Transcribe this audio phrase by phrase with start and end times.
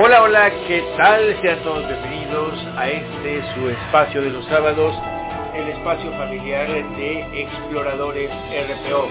[0.00, 1.36] Hola, hola, ¿qué tal?
[1.42, 4.94] Sean todos bienvenidos a este su espacio de los sábados,
[5.56, 9.08] el espacio familiar de Exploradores RPO.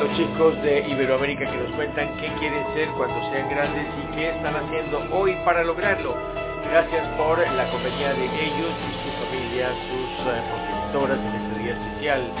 [0.00, 4.30] Los chicos de Iberoamérica que nos cuentan qué quieren ser cuando sean grandes y qué
[4.30, 6.16] están haciendo hoy para lograrlo.
[6.70, 11.72] Gracias por la compañía de ellos y su familia, sus eh, progenitoras en este día
[11.74, 12.32] especial,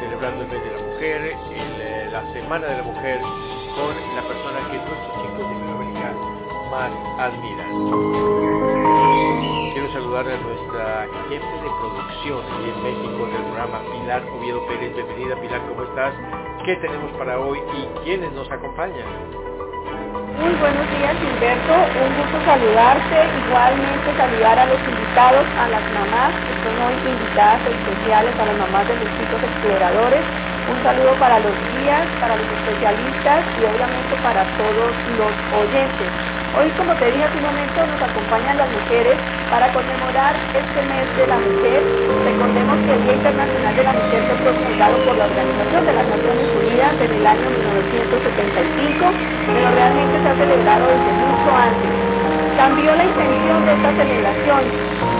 [0.00, 4.64] celebrando el mes de la mujer, eh, la semana de la mujer, con la persona
[4.70, 5.73] que nuestros chicos de
[6.70, 7.70] más admiran.
[9.72, 14.94] Quiero saludar a nuestra jefe de producción aquí en México del programa, Pilar Oviedo Pérez.
[14.94, 16.14] Bienvenida Pilar, ¿cómo estás?
[16.64, 19.04] ¿Qué tenemos para hoy y quiénes nos acompañan?
[20.40, 26.32] Muy buenos días Gilberto, un gusto saludarte, igualmente saludar a los invitados, a las mamás
[26.34, 30.24] que son hoy invitadas especiales, a las mamás de los chicos exploradores,
[30.66, 36.14] un saludo para los guías, para los especialistas y obviamente para todos los oyentes.
[36.52, 39.20] Hoy, como te dije hace un momento, nos acompañan las mujeres
[39.50, 41.82] para conmemorar este mes de la mujer.
[42.24, 46.08] Recordemos que el Día Internacional de la Mujer fue promulgado por la Organización de las
[46.08, 49.14] Naciones Unidas en el año 1975,
[49.52, 52.13] pero realmente se ha celebrado desde mucho antes.
[52.56, 54.64] Cambió la intención de esta celebración.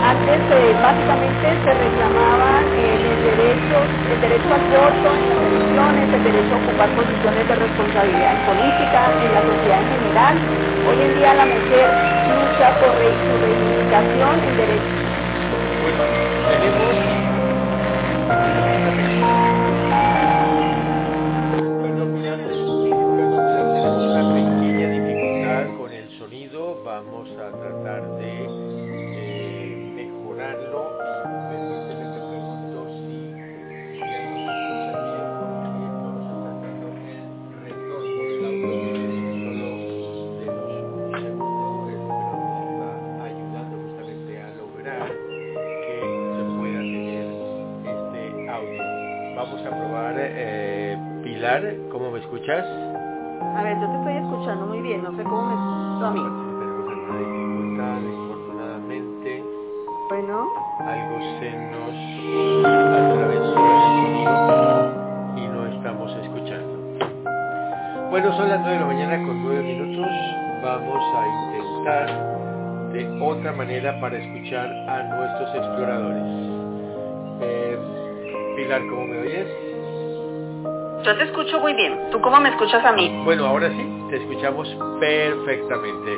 [0.03, 6.23] Antes eh, básicamente se reclamaban eh, los derechos, el derecho al voto las elecciones, el
[6.23, 10.41] derecho a ocupar posiciones de responsabilidad en política, en la sociedad en general.
[10.85, 14.99] Hoy en día la mujer lucha por su reivindicación en derechos.
[26.95, 30.97] Vamos a tratar de eh, mejorarlo.
[73.99, 76.23] Para escuchar a nuestros exploradores.
[77.41, 77.77] Eh,
[78.55, 79.65] Pilar, ¿cómo me oyes?
[81.05, 82.09] yo te escucho muy bien.
[82.11, 83.21] ¿Tú cómo me escuchas a mí?
[83.23, 84.67] Bueno, ahora sí, te escuchamos
[84.99, 86.17] perfectamente.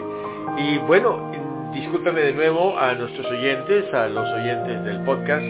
[0.57, 1.29] Y bueno,
[1.73, 5.45] discúlpame de nuevo a nuestros oyentes, a los oyentes del podcast.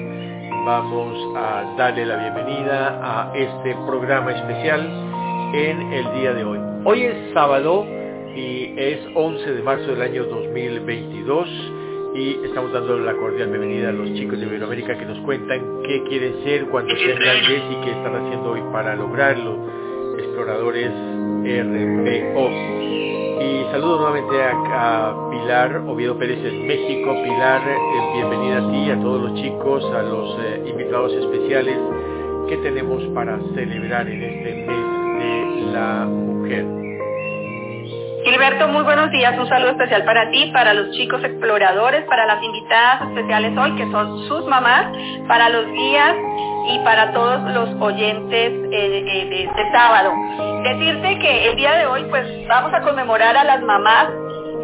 [0.66, 4.82] Vamos a darle la bienvenida a este programa especial
[5.54, 6.60] en el día de hoy.
[6.84, 7.86] Hoy es sábado
[8.36, 11.48] y es 11 de marzo del año 2022
[12.18, 16.04] y estamos dando la cordial bienvenida a los chicos de Iberoamérica que nos cuentan qué
[16.10, 19.56] quieren ser cuando sean grandes y qué están haciendo hoy para lograrlo.
[20.18, 20.90] Exploradores
[21.44, 22.50] RPO.
[23.40, 27.14] Y saludo nuevamente a, a Pilar Oviedo Pérez en México.
[27.24, 27.78] Pilar, eh,
[28.16, 31.78] bienvenida a ti, a todos los chicos, a los eh, invitados especiales
[32.50, 34.78] que tenemos para celebrar en este mes
[35.20, 36.27] de la
[38.72, 39.38] muy buenos días.
[39.38, 43.90] Un saludo especial para ti, para los chicos exploradores, para las invitadas especiales hoy, que
[43.92, 44.88] son sus mamás,
[45.28, 46.16] para los guías
[46.70, 50.14] y para todos los oyentes eh, eh, de este sábado.
[50.64, 54.10] Decirte que el día de hoy, pues vamos a conmemorar a las mamás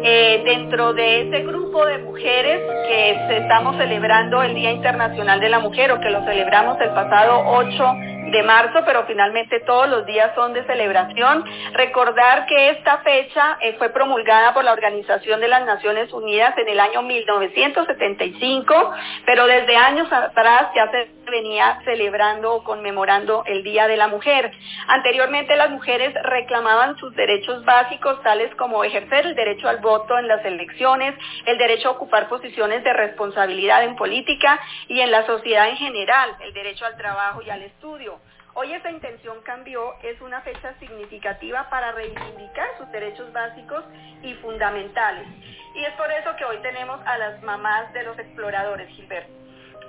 [0.02, 5.60] eh, dentro de ese grupo de mujeres que estamos celebrando el Día Internacional de la
[5.60, 7.96] Mujer o que lo celebramos el pasado 8
[8.34, 11.44] de marzo, pero finalmente todos los días son de celebración.
[11.72, 16.68] Recordar que esta fecha eh, fue promulgada por la Organización de las Naciones Unidas en
[16.68, 18.92] el año 1975,
[19.24, 24.52] pero desde años atrás ya se venía celebrando o conmemorando el Día de la Mujer.
[24.88, 30.28] Anteriormente las mujeres reclamaban sus derechos básicos, tales como ejercer el derecho al voto en
[30.28, 31.14] las elecciones,
[31.46, 36.36] el derecho a ocupar posiciones de responsabilidad en política y en la sociedad en general,
[36.40, 38.18] el derecho al trabajo y al estudio.
[38.56, 43.82] Hoy esa intención cambió, es una fecha significativa para reivindicar sus derechos básicos
[44.22, 45.26] y fundamentales.
[45.74, 49.32] Y es por eso que hoy tenemos a las mamás de los exploradores, Gilberto.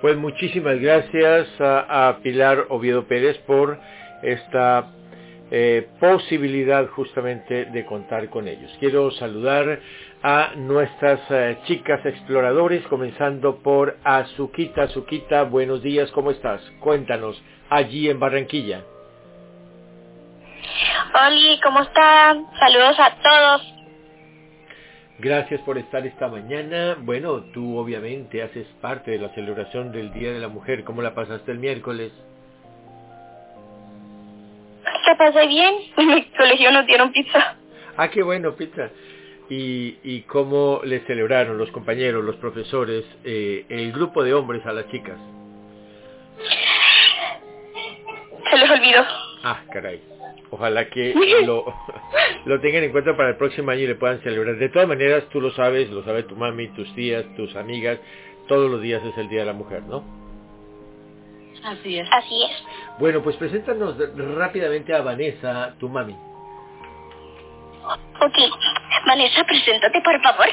[0.01, 3.77] Pues muchísimas gracias a, Pilar Oviedo Pérez por
[4.23, 4.91] esta
[5.51, 8.75] eh, posibilidad justamente de contar con ellos.
[8.79, 9.79] Quiero saludar
[10.27, 14.81] a nuestras eh, chicas exploradores, comenzando por Azuquita.
[14.81, 16.62] Azuquita, buenos días, ¿cómo estás?
[16.80, 17.39] Cuéntanos,
[17.69, 18.81] allí en Barranquilla.
[21.13, 22.48] Hola, ¿cómo están?
[22.57, 23.74] Saludos a todos.
[25.19, 26.98] Gracias por estar esta mañana.
[27.01, 30.83] Bueno, tú obviamente haces parte de la celebración del Día de la Mujer.
[30.86, 32.12] ¿Cómo la pasaste el miércoles?
[35.06, 35.75] Se pasé bien.
[35.98, 37.57] En mi colegio nos dieron pizza.
[37.95, 38.89] Ah, qué bueno, pizza.
[39.50, 44.74] ¿Y, y cómo le celebraron los compañeros, los profesores, eh, el grupo de hombres a
[44.74, 45.18] las chicas?
[48.50, 49.06] Se les olvidó.
[49.44, 50.01] Ah, caray.
[50.50, 51.13] Ojalá que
[51.45, 51.65] lo,
[52.45, 54.57] lo tengan en cuenta para el próximo año y le puedan celebrar.
[54.57, 58.00] De todas maneras, tú lo sabes, lo sabe tu mami, tus tías, tus amigas,
[58.48, 60.03] todos los días es el Día de la Mujer, ¿no?
[61.63, 62.07] Así es.
[62.12, 62.63] Así es.
[63.00, 63.95] Bueno, pues preséntanos
[64.36, 66.15] rápidamente a Vanessa, tu mami.
[68.22, 68.38] Ok.
[69.06, 70.48] Vanessa, preséntate, por favor.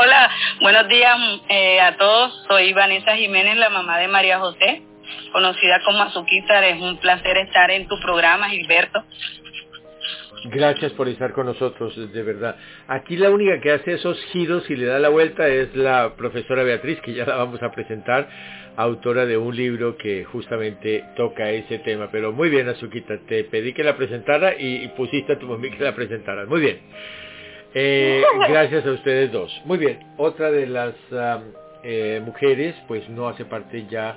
[0.00, 1.16] Hola, buenos días
[1.48, 2.44] eh, a todos.
[2.48, 4.82] Soy Vanessa Jiménez, la mamá de María José
[5.32, 6.66] conocida como Azuquita.
[6.66, 9.04] Es un placer estar en tu programa, Gilberto.
[10.44, 12.56] Gracias por estar con nosotros, de verdad.
[12.86, 16.62] Aquí la única que hace esos giros y le da la vuelta es la profesora
[16.62, 18.28] Beatriz, que ya la vamos a presentar,
[18.78, 22.10] autora de un libro que justamente toca ese tema.
[22.12, 25.82] Pero muy bien, Azuquita, te pedí que la presentara y pusiste a tu mami que
[25.82, 26.46] la presentara.
[26.46, 26.78] Muy bien.
[27.74, 29.52] Eh, gracias a ustedes dos.
[29.64, 30.94] Muy bien, otra de las
[31.82, 34.16] eh, mujeres, pues no hace parte ya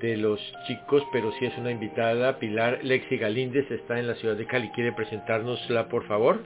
[0.00, 2.38] de los chicos, pero sí es una invitada.
[2.38, 4.70] Pilar Lexi Galíndez está en la ciudad de Cali.
[4.70, 6.42] ¿Quiere presentárnosla, por favor?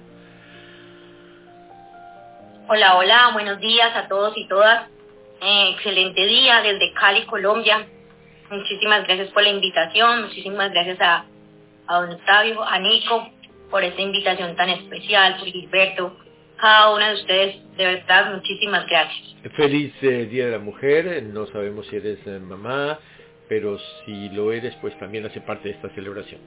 [2.69, 4.89] Hola, hola, buenos días a todos y todas.
[5.45, 7.85] Eh, excelente día desde Cali, Colombia.
[8.49, 11.25] Muchísimas gracias por la invitación, muchísimas gracias a,
[11.89, 13.29] a don Octavio, a Nico,
[13.69, 16.17] por esta invitación tan especial, por Gilberto,
[16.63, 19.35] cada una de ustedes, de verdad, muchísimas gracias.
[19.57, 23.01] Feliz eh, Día de la Mujer, no sabemos si eres eh, mamá,
[23.49, 26.41] pero si lo eres, pues también hace parte de esta celebración.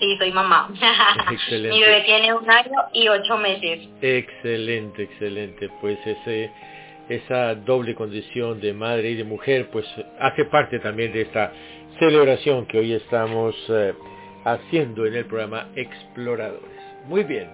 [0.00, 0.70] Sí, soy mamá.
[1.32, 1.76] Excelente.
[1.76, 3.88] Mi bebé tiene un año y ocho meses.
[4.00, 5.68] Excelente, excelente.
[5.80, 6.50] Pues ese,
[7.08, 9.86] esa doble condición de madre y de mujer, pues
[10.20, 11.52] hace parte también de esta
[11.98, 13.94] celebración que hoy estamos eh,
[14.44, 16.78] haciendo en el programa Exploradores.
[17.06, 17.50] Muy bien.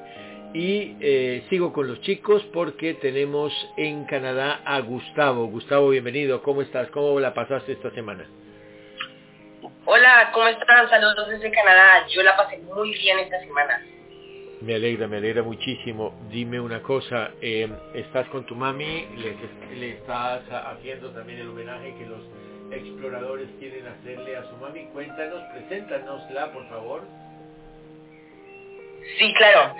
[0.53, 5.47] Y eh, sigo con los chicos porque tenemos en Canadá a Gustavo.
[5.47, 6.43] Gustavo, bienvenido.
[6.43, 6.91] ¿Cómo estás?
[6.91, 8.25] ¿Cómo la pasaste esta semana?
[9.87, 10.89] Hola, ¿cómo están?
[10.89, 12.07] Saludos desde Canadá.
[12.09, 13.83] Yo la pasé muy bien esta semana.
[14.63, 16.19] Me alegra, me alegra muchísimo.
[16.31, 19.07] Dime una cosa, eh, ¿estás con tu mami?
[19.17, 19.37] ¿Le,
[19.77, 22.23] ¿Le, estás haciendo también el homenaje que los
[22.71, 24.87] exploradores quieren hacerle a su mami?
[24.87, 27.03] Cuéntanos, preséntanosla, por favor.
[29.19, 29.75] Sí, claro.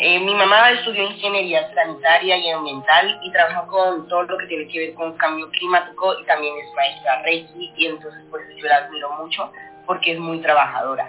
[0.00, 4.66] Eh, mi mamá estudió ingeniería sanitaria y ambiental y trabaja con todo lo que tiene
[4.66, 8.78] que ver con cambio climático y también es maestra Reiki y entonces pues yo la
[8.78, 9.52] admiro mucho
[9.86, 11.06] porque es muy trabajadora.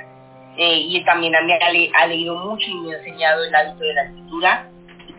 [0.58, 4.04] Eh, y también me ha, leído mucho y me ha enseñado el hábito de la
[4.04, 4.70] escritura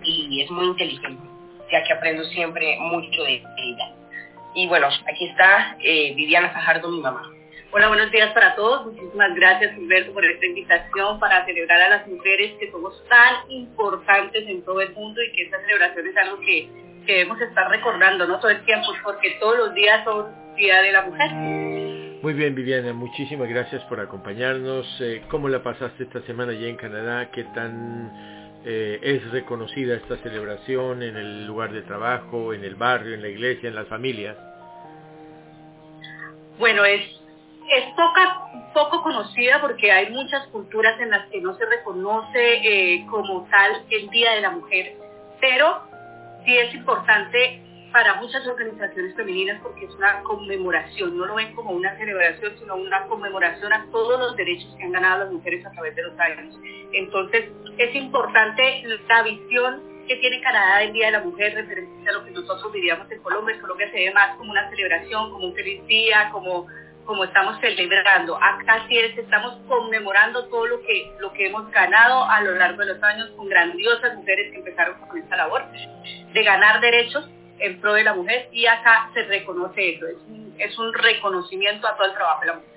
[0.02, 1.23] y es muy inteligente,
[1.70, 3.92] ya que aprendo siempre mucho de ella.
[4.54, 7.36] Y bueno, aquí está eh, Viviana Fajardo, mi mamá.
[7.73, 8.87] Hola, buenos días para todos.
[8.87, 14.44] Muchísimas gracias, Humberto, por esta invitación para celebrar a las mujeres que somos tan importantes
[14.46, 16.68] en todo el mundo y que esta celebración es algo que,
[17.06, 18.40] debemos estar recordando, ¿no?
[18.40, 21.30] Todo el tiempo, porque todos los días son Día de la Mujer.
[22.23, 24.87] Muy bien, Viviana, muchísimas gracias por acompañarnos.
[25.00, 27.30] Eh, ¿Cómo la pasaste esta semana allá en Canadá?
[27.30, 28.11] ¿Qué tan
[28.64, 33.28] eh, es reconocida esta celebración en el lugar de trabajo, en el barrio, en la
[33.28, 34.37] iglesia, en las familias?
[36.58, 37.02] Bueno, es
[37.70, 43.06] es poca, poco conocida porque hay muchas culturas en las que no se reconoce eh,
[43.11, 44.96] como tal el Día de la Mujer,
[45.40, 45.82] pero
[46.44, 51.70] sí es importante para muchas organizaciones femeninas porque es una conmemoración, no lo ven como
[51.70, 55.70] una celebración, sino una conmemoración a todos los derechos que han ganado las mujeres a
[55.70, 56.58] través de los años.
[56.92, 62.12] Entonces, es importante la visión que tiene Canadá del Día de la Mujer referente a
[62.12, 63.54] lo que nosotros vivíamos en Colombia.
[63.54, 66.66] En Colombia se ve más como una celebración, como un feliz día, como
[67.06, 68.36] como estamos celebrando.
[68.36, 72.80] Acá sí es, estamos conmemorando todo lo que, lo que hemos ganado a lo largo
[72.80, 75.64] de los años con grandiosas mujeres que empezaron con esta labor
[76.32, 80.54] de ganar derechos en pro de la mujer y acá se reconoce eso, es un,
[80.58, 82.76] es un reconocimiento a todo el trabajo de la mujer.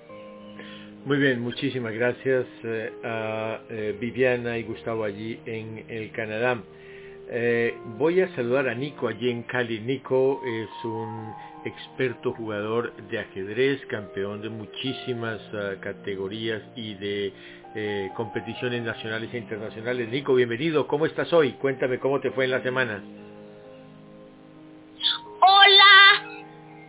[1.06, 6.62] Muy bien, muchísimas gracias eh, a eh, Viviana y Gustavo allí en el Canadá.
[7.32, 9.80] Eh, voy a saludar a Nico allí en Cali.
[9.80, 11.32] Nico es un
[11.64, 17.34] experto jugador de ajedrez, campeón de muchísimas uh, categorías y de
[17.76, 20.10] eh, competiciones nacionales e internacionales.
[20.10, 20.88] Nico, bienvenido.
[20.88, 21.52] ¿Cómo estás hoy?
[21.54, 23.04] Cuéntame cómo te fue en la semana.
[25.42, 26.46] Hola,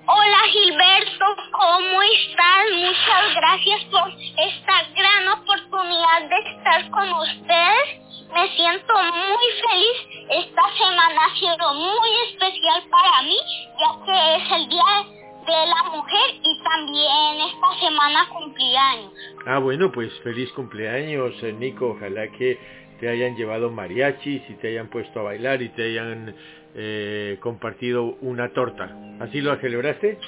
[0.06, 2.64] hola Gilberto, ¿cómo estás?
[2.72, 8.09] Muchas gracias por esta gran oportunidad de estar con ustedes.
[8.32, 10.26] Me siento muy feliz.
[10.30, 13.36] Esta semana ha sido muy especial para mí,
[13.78, 19.12] ya que es el Día de la Mujer y también esta semana cumpleaños.
[19.46, 21.88] Ah, bueno, pues feliz cumpleaños, eh, Nico.
[21.96, 22.58] Ojalá que
[23.00, 26.34] te hayan llevado mariachis y te hayan puesto a bailar y te hayan
[26.74, 28.94] eh, compartido una torta.
[29.20, 30.18] ¿Así lo celebraste?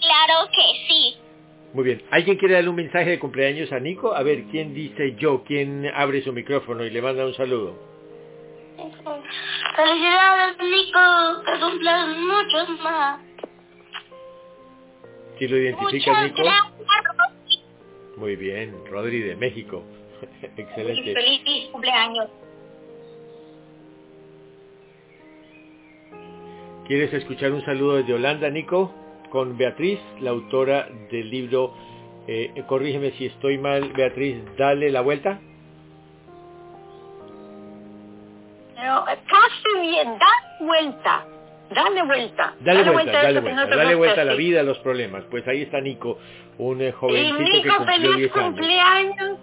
[0.00, 1.16] Claro que sí.
[1.72, 2.02] Muy bien.
[2.10, 4.14] ¿Alguien quiere darle un mensaje de cumpleaños a Nico?
[4.14, 5.44] A ver, ¿quién dice yo?
[5.44, 7.78] ¿Quién abre su micrófono y le manda un saludo?
[9.76, 11.42] Felicidades, Nico.
[11.44, 13.20] Que cumplas muchos más.
[15.38, 16.42] ¿Quién lo identifica, Nico?
[18.16, 19.82] Muy bien, Rodri de México.
[20.56, 21.14] Excelente.
[21.14, 22.30] Feliz cumpleaños.
[26.86, 28.94] ¿Quieres escuchar un saludo desde Holanda, Nico?
[29.36, 31.74] Con Beatriz, la autora del libro,
[32.26, 35.38] eh, corrígeme si estoy mal, Beatriz, dale la vuelta.
[38.74, 41.26] Pero casi bien, da vuelta.
[41.68, 42.54] Dale vuelta.
[42.60, 45.24] Dale, vuelta, dale que vuelta, no dale vuelta a la vida, a los problemas.
[45.30, 46.16] Pues ahí está Nico,
[46.56, 48.46] un eh, Y jovencito que Nico, cumplió feliz 10 años.
[48.46, 49.38] cumpleaños.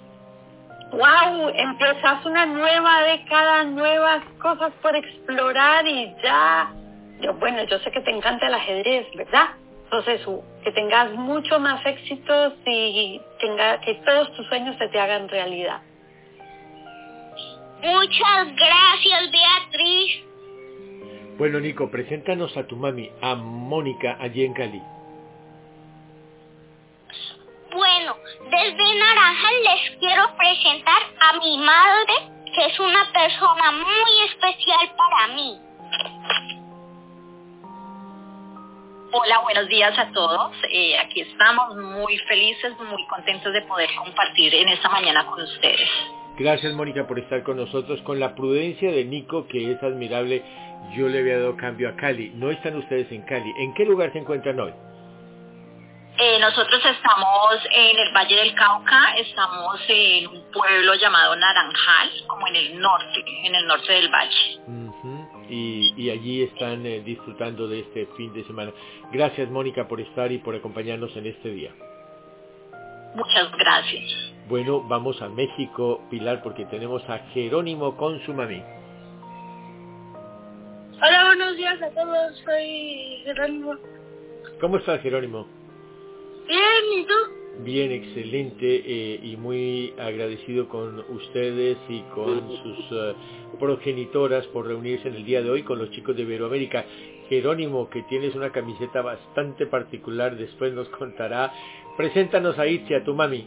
[0.93, 6.73] Wow, empiezas una nueva década, nuevas cosas por explorar y ya.
[7.21, 9.49] Yo, bueno, yo sé que te encanta el ajedrez, ¿verdad?
[9.93, 14.99] Entonces, u- que tengas mucho más éxitos y tenga, que todos tus sueños se te
[14.99, 15.81] hagan realidad.
[17.83, 20.23] Muchas gracias, Beatriz.
[21.37, 24.81] Bueno, Nico, preséntanos a tu mami, a Mónica, allí en Cali.
[27.71, 28.15] Bueno,
[28.49, 32.13] desde Naranjas les quiero presentar a mi madre,
[32.45, 35.59] que es una persona muy especial para mí.
[39.15, 40.55] Hola, buenos días a todos.
[40.71, 45.87] Eh, aquí estamos muy felices, muy contentos de poder compartir en esta mañana con ustedes.
[46.35, 48.01] Gracias, Mónica, por estar con nosotros.
[48.01, 50.43] Con la prudencia de Nico, que es admirable,
[50.95, 52.31] yo le había dado cambio a Cali.
[52.33, 53.53] No están ustedes en Cali.
[53.59, 54.73] ¿En qué lugar se encuentran hoy?
[56.17, 62.47] Eh, nosotros estamos en el Valle del Cauca, estamos en un pueblo llamado Naranjal, como
[62.47, 64.59] en el norte, en el norte del valle.
[65.53, 68.71] Y, y allí están eh, disfrutando de este fin de semana.
[69.11, 71.71] Gracias, Mónica, por estar y por acompañarnos en este día.
[73.13, 74.33] Muchas gracias.
[74.49, 78.63] Bueno, vamos a México, Pilar, porque tenemos a Jerónimo con su mami.
[80.95, 82.35] Hola, buenos días a todos.
[82.43, 83.75] Soy Jerónimo.
[84.59, 85.45] ¿Cómo estás, Jerónimo?
[86.47, 87.42] Bien, ¿y tú?
[87.59, 93.13] Bien, excelente eh, y muy agradecido con ustedes y con sus eh,
[93.59, 96.83] progenitoras por reunirse en el día de hoy con los chicos de Iberoamérica.
[97.29, 101.53] Jerónimo, que tienes una camiseta bastante particular, después nos contará.
[101.95, 103.45] Preséntanos a Itzi, a tu mami.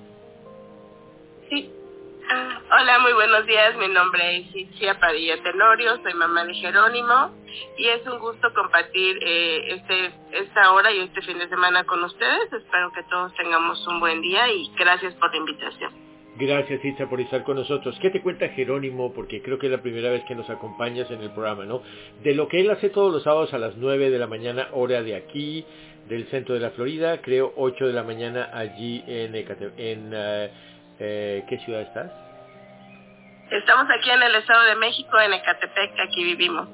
[1.50, 1.70] Sí.
[2.68, 3.76] Hola, muy buenos días.
[3.76, 7.30] Mi nombre es Itzia Padilla Tenorio, soy mamá de Jerónimo
[7.78, 12.02] y es un gusto compartir eh, este esta hora y este fin de semana con
[12.02, 12.52] ustedes.
[12.52, 15.92] Espero que todos tengamos un buen día y gracias por la invitación.
[16.38, 17.96] Gracias, Itza, por estar con nosotros.
[18.02, 19.14] ¿Qué te cuenta Jerónimo?
[19.14, 21.82] Porque creo que es la primera vez que nos acompañas en el programa, ¿no?
[22.24, 25.04] De lo que él hace todos los sábados a las 9 de la mañana, hora
[25.04, 25.64] de aquí,
[26.08, 30.50] del centro de la Florida, creo 8 de la mañana allí en eh,
[30.98, 32.25] eh, ¿qué ciudad estás?
[33.50, 36.68] Estamos aquí en el Estado de México, en Ecatepec, aquí vivimos.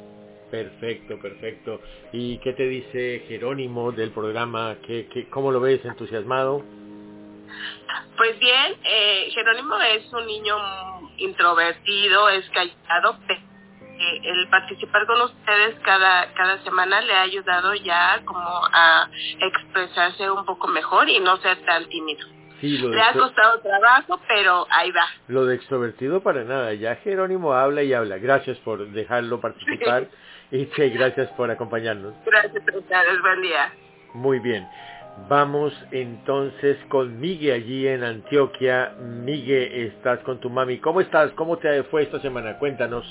[0.50, 1.81] Perfecto, perfecto.
[2.12, 4.76] ¿Y qué te dice Jerónimo del programa?
[4.87, 5.85] ¿Qué, qué, ¿Cómo lo ves?
[5.85, 6.64] ¿Entusiasmado?
[8.17, 10.57] Pues bien, eh, Jerónimo es un niño
[11.19, 13.41] introvertido, es callado, pero
[13.81, 18.41] eh, el participar con ustedes cada, cada semana le ha ayudado ya como
[18.73, 19.09] a
[19.41, 22.26] expresarse un poco mejor y no ser tan tímido.
[22.62, 25.04] Sí, lo de, Le ha costado trabajo, pero ahí va.
[25.26, 26.73] lo de extrovertido para nada.
[26.75, 28.19] Ya Jerónimo habla y habla.
[28.19, 30.07] Gracias por dejarlo participar
[30.52, 32.14] y sí, gracias por acompañarnos.
[32.25, 33.73] Gracias a ustedes, buen día.
[34.14, 34.69] Muy bien.
[35.28, 38.92] Vamos entonces con Migue allí en Antioquia.
[39.00, 40.78] Migue, estás con tu mami.
[40.78, 41.33] ¿Cómo estás?
[41.33, 42.59] ¿Cómo te fue esta semana?
[42.59, 43.04] Cuéntanos.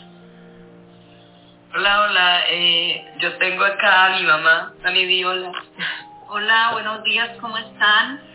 [1.75, 5.51] Hola, hola, eh, yo tengo acá a mi mamá, a mi viola.
[6.29, 8.31] Hola, buenos días, ¿cómo están?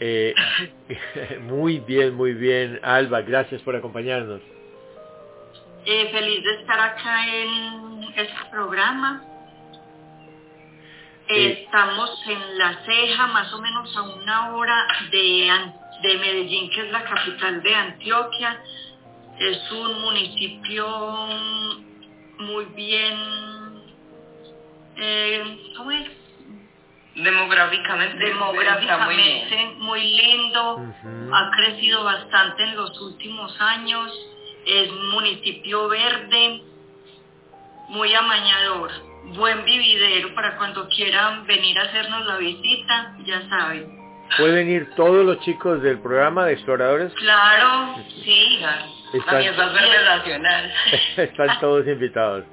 [0.00, 0.34] Eh,
[1.42, 2.80] muy bien, muy bien.
[2.82, 4.40] Alba, gracias por acompañarnos.
[5.86, 9.22] Eh, feliz de estar acá en este programa.
[11.28, 16.92] Eh, Estamos en La Ceja, más o menos a una hora de Medellín, que es
[16.92, 18.62] la capital de Antioquia.
[19.38, 20.86] Es un municipio
[22.38, 23.14] muy bien,
[24.96, 26.23] eh, ¿cómo es?
[27.14, 28.24] Demográficamente.
[28.24, 28.36] está
[29.06, 29.48] muy bien.
[29.48, 30.82] Demográficamente muy lindo,
[31.32, 34.12] ha crecido bastante en los últimos años,
[34.66, 36.62] es un municipio verde,
[37.88, 38.90] muy amañador,
[39.36, 44.04] buen vividero para cuando quieran venir a hacernos la visita, ya saben.
[44.38, 47.12] ¿Pueden ir todos los chicos del programa de exploradores?
[47.14, 48.58] Claro, sí,
[49.12, 50.72] Están, La verde nacional.
[51.16, 52.44] están todos invitados.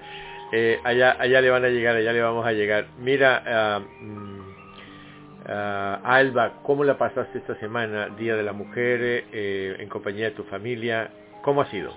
[0.51, 2.87] Eh, allá, allá le van a llegar, allá le vamos a llegar.
[2.99, 3.79] Mira, ah,
[5.47, 8.09] ah, Alba, ¿cómo la pasaste esta semana?
[8.17, 11.09] Día de la Mujer, eh, en compañía de tu familia.
[11.43, 11.93] ¿Cómo ha sido?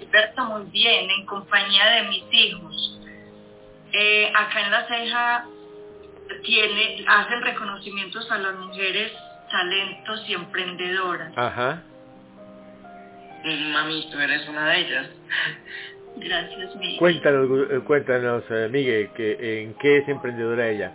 [0.00, 3.00] Alberto, muy bien, en compañía de mis hijos.
[3.92, 5.46] Eh, acá en La Ceja
[6.42, 9.12] tiene, hacen reconocimientos a las mujeres
[9.50, 11.32] talentos y emprendedoras.
[11.36, 11.82] Ajá.
[13.44, 15.06] Mm, Mami, tú eres una de ellas.
[16.16, 20.92] Gracias, mi Cuéntanos, eh, cuéntanos, eh, Miguel, que, ¿en qué es emprendedora ella?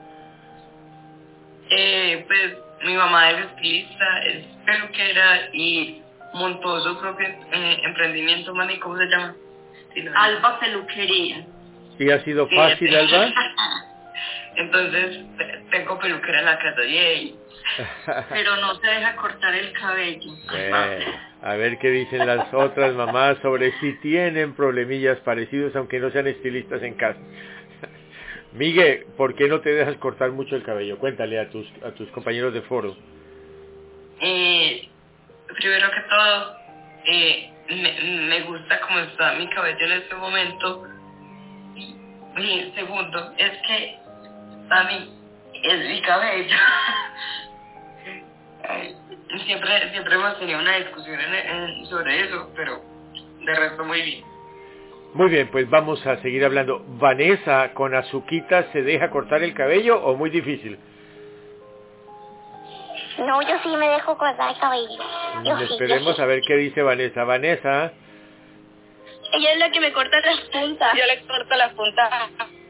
[1.69, 6.01] Eh, pues mi mamá es estilista, es peluquera y
[6.33, 9.35] montó su propio eh, emprendimiento, mami, ¿cómo se llama?
[10.15, 11.45] Alba Peluquería.
[11.97, 12.95] ¿Y ha sido fácil, sí.
[12.95, 13.33] Alba?
[14.55, 17.35] Entonces, te- tengo peluquera en la casa y
[18.29, 20.31] pero no se deja cortar el cabello.
[20.53, 21.05] Eh,
[21.41, 26.27] a ver qué dicen las otras mamás sobre si tienen problemillas parecidos, aunque no sean
[26.27, 27.19] estilistas en casa.
[28.53, 30.97] Miguel, ¿por qué no te dejas cortar mucho el cabello?
[30.97, 32.95] Cuéntale a tus, a tus compañeros de foro.
[34.21, 34.87] Eh,
[35.55, 36.55] primero que todo,
[37.05, 40.87] eh, me, me gusta cómo está mi cabello en este momento.
[41.75, 43.97] Y, segundo, es que
[44.69, 45.09] a mí
[45.63, 46.55] es mi cabello.
[49.45, 51.19] Siempre, siempre hemos tenido una discusión
[51.89, 52.81] sobre eso, pero
[53.41, 54.28] de resto muy bien.
[55.13, 56.83] Muy bien, pues vamos a seguir hablando.
[56.99, 60.77] Vanessa, ¿con Azuquita se deja cortar el cabello o muy difícil?
[63.17, 65.03] No, yo sí me dejo cortar el cabello.
[65.43, 67.23] Yo sí, yo Esperemos a ver qué dice Vanessa.
[67.23, 67.91] Vanessa,
[69.33, 70.93] Ella es la que me corta las puntas.
[70.95, 72.09] Yo le corto las puntas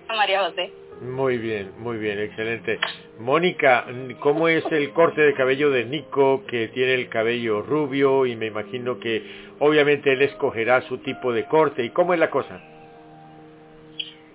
[0.08, 0.74] a María José.
[1.02, 2.80] Muy bien, muy bien, excelente.
[3.20, 3.86] Mónica,
[4.20, 8.48] ¿cómo es el corte de cabello de Nico, que tiene el cabello rubio y me
[8.48, 11.84] imagino que obviamente él escogerá su tipo de corte?
[11.84, 12.60] ¿Y cómo es la cosa?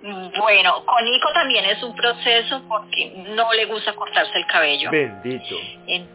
[0.03, 4.91] Bueno, con Nico también es un proceso porque no le gusta cortarse el cabello.
[4.91, 5.57] Bendito.
[5.87, 6.07] En-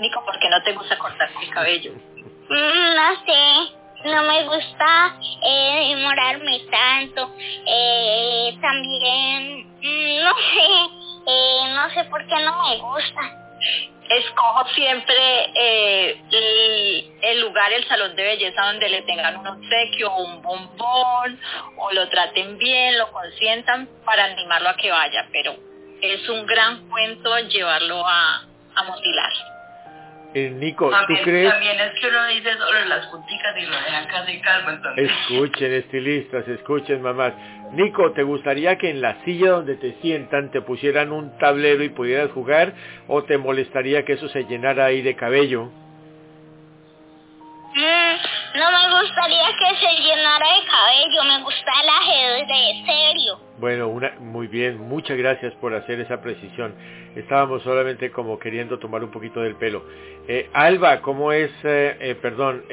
[0.00, 1.92] Nico, ¿por qué no te gusta cortarte el cabello?
[2.48, 3.72] Mm, no sé,
[4.04, 7.34] no me gusta eh, demorarme tanto.
[7.66, 13.20] Eh, también, mm, no sé, eh, no sé por qué no me gusta.
[14.08, 16.20] Escojo siempre eh,
[17.22, 21.40] el, lugar, el salón de belleza donde le tengan un obsequio un bombón
[21.78, 25.56] o lo traten bien, lo consientan para animarlo a que vaya, pero
[26.02, 28.42] es un gran cuento llevarlo a,
[28.74, 29.32] a mutilar.
[30.34, 31.50] Eh, Nico, ¿tú También, crees?
[31.50, 35.10] también es que uno dice solo las punticas y lo deja casi calmo, entonces...
[35.10, 37.34] Escuchen, estilistas, escuchen, mamás.
[37.72, 41.90] Nico, ¿te gustaría que en la silla donde te sientan te pusieran un tablero y
[41.90, 42.72] pudieras jugar?
[43.08, 45.70] ¿O te molestaría que eso se llenara ahí de cabello?
[47.74, 50.41] Mm, no me gustaría que se llenara
[54.22, 56.74] muy bien, muchas gracias por hacer esa precisión.
[57.16, 59.84] Estábamos solamente como queriendo tomar un poquito del pelo.
[60.28, 62.64] Eh, Alba, ¿cómo es, eh, eh, perdón,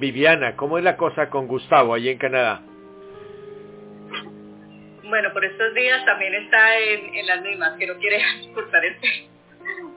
[0.00, 2.62] Viviana, cómo es la cosa con Gustavo allí en Canadá?
[5.04, 8.20] Bueno, por estos días también está en, en las mismas, que no quiere
[8.54, 9.36] cortar el pelo.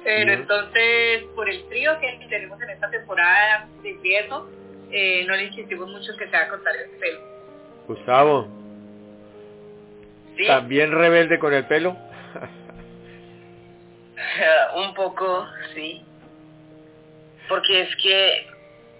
[0.04, 5.90] Pero entonces, por el frío que tenemos en esta temporada de invierno, no le insistimos
[5.90, 7.20] mucho que se haga cortar el pelo.
[7.88, 8.59] Gustavo,
[10.40, 11.90] Sí, ¿también rebelde con el pelo?
[14.76, 16.02] un poco, sí.
[17.50, 18.48] Porque es que,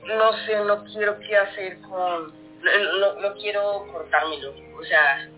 [0.06, 2.34] no sé, no quiero qué hacer con...
[2.62, 5.30] No, no, no quiero cortármelo, o sea,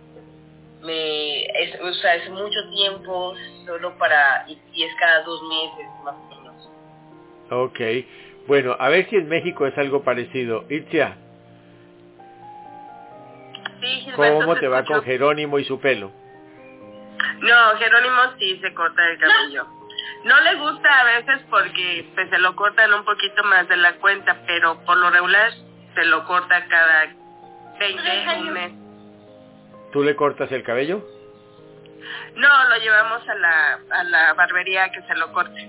[0.82, 3.36] me, es, o sea, es mucho tiempo
[3.68, 4.46] solo para...
[4.48, 6.68] Y, y es cada dos meses más o menos.
[7.52, 7.80] Ok,
[8.48, 10.66] bueno, a ver si en México es algo parecido.
[10.68, 11.16] Itzia,
[13.82, 16.12] Sí, Gilberto, ¿cómo te va con Jerónimo y su pelo?
[17.40, 19.68] No, Jerónimo sí se corta el cabello.
[20.24, 23.94] No le gusta a veces porque pues, se lo cortan un poquito más de la
[23.94, 25.52] cuenta, pero por lo regular
[25.96, 27.08] se lo corta cada
[27.80, 28.72] 20 un mes.
[29.92, 31.04] ¿Tú le cortas el cabello?
[32.36, 35.68] No, lo llevamos a la, a la barbería que se lo corte.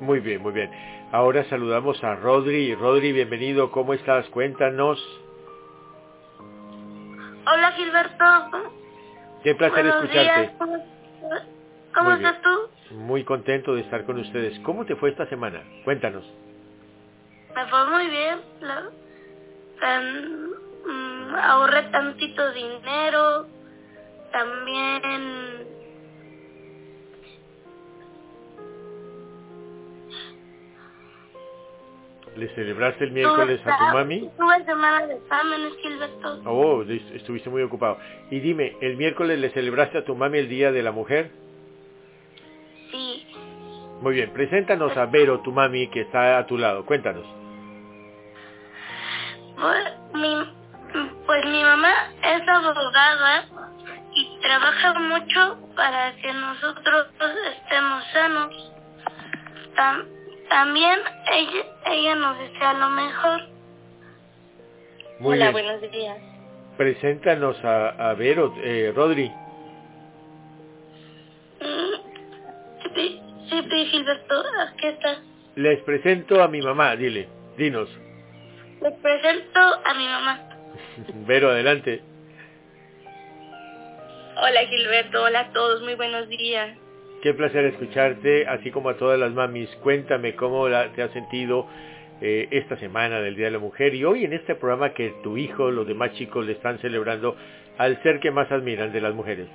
[0.00, 0.70] Muy bien, muy bien.
[1.12, 2.74] Ahora saludamos a Rodri.
[2.74, 3.70] Rodri, bienvenido.
[3.70, 4.26] ¿Cómo estás?
[4.30, 4.98] Cuéntanos.
[7.46, 8.24] Hola Gilberto.
[9.42, 10.40] Qué placer Buenos escucharte.
[10.40, 10.52] días.
[11.94, 12.94] ¿Cómo, estás tú?
[12.96, 14.58] Muy contento de estar con ustedes.
[14.60, 15.62] ¿Cómo te fue esta semana?
[15.84, 16.24] Cuéntanos.
[17.54, 18.40] Me fue muy bien.
[18.60, 18.90] la-
[20.86, 23.46] mm, ahorré tantito dinero.
[24.32, 25.66] También
[32.36, 34.28] ¿Le celebraste el miércoles a tu mami?
[34.36, 36.40] Tuve semana de exámenes, Gilberto.
[36.46, 37.96] Oh, est- estuviste muy ocupado.
[38.30, 41.30] Y dime, ¿el miércoles le celebraste a tu mami el Día de la Mujer?
[42.90, 43.26] Sí.
[44.00, 46.84] Muy bien, preséntanos a Vero, tu mami, que está a tu lado.
[46.84, 47.24] Cuéntanos.
[49.60, 50.34] Pues mi,
[51.26, 51.92] pues mi mamá
[52.22, 53.44] es abogada
[54.14, 57.06] y trabaja mucho para que nosotros
[57.56, 58.72] estemos sanos.
[59.76, 60.04] Tam-
[60.48, 60.98] también
[61.32, 63.40] ella, ella nos desea lo mejor.
[65.20, 65.52] Muy Hola, bien.
[65.52, 66.18] buenos días.
[66.76, 69.30] Preséntanos a, a Vero, eh, Rodri.
[71.60, 75.18] Mm, sí, sí, Gilberto, aquí está.
[75.56, 77.28] Les presento a mi mamá, dile.
[77.56, 77.88] Dinos.
[78.82, 80.40] Les presento a mi mamá.
[81.26, 82.02] Vero, adelante.
[84.36, 86.76] Hola Gilberto, hola a todos, muy buenos días.
[87.24, 89.74] Qué placer escucharte, así como a todas las mamis.
[89.76, 91.66] Cuéntame cómo te has sentido
[92.20, 95.38] eh, esta semana del Día de la Mujer y hoy en este programa que tu
[95.38, 97.34] hijo, los demás chicos le están celebrando
[97.78, 99.48] al ser que más admiran de las mujeres.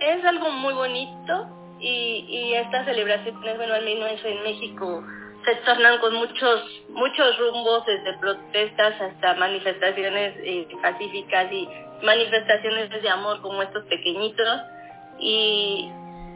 [0.00, 5.04] Es algo muy bonito y, y estas celebraciones, bueno, al menos en México,
[5.44, 11.68] se tornan con muchos muchos rumbos, desde protestas hasta manifestaciones eh, pacíficas y
[12.02, 14.62] manifestaciones de amor como estos pequeñitos.
[15.18, 15.90] Y,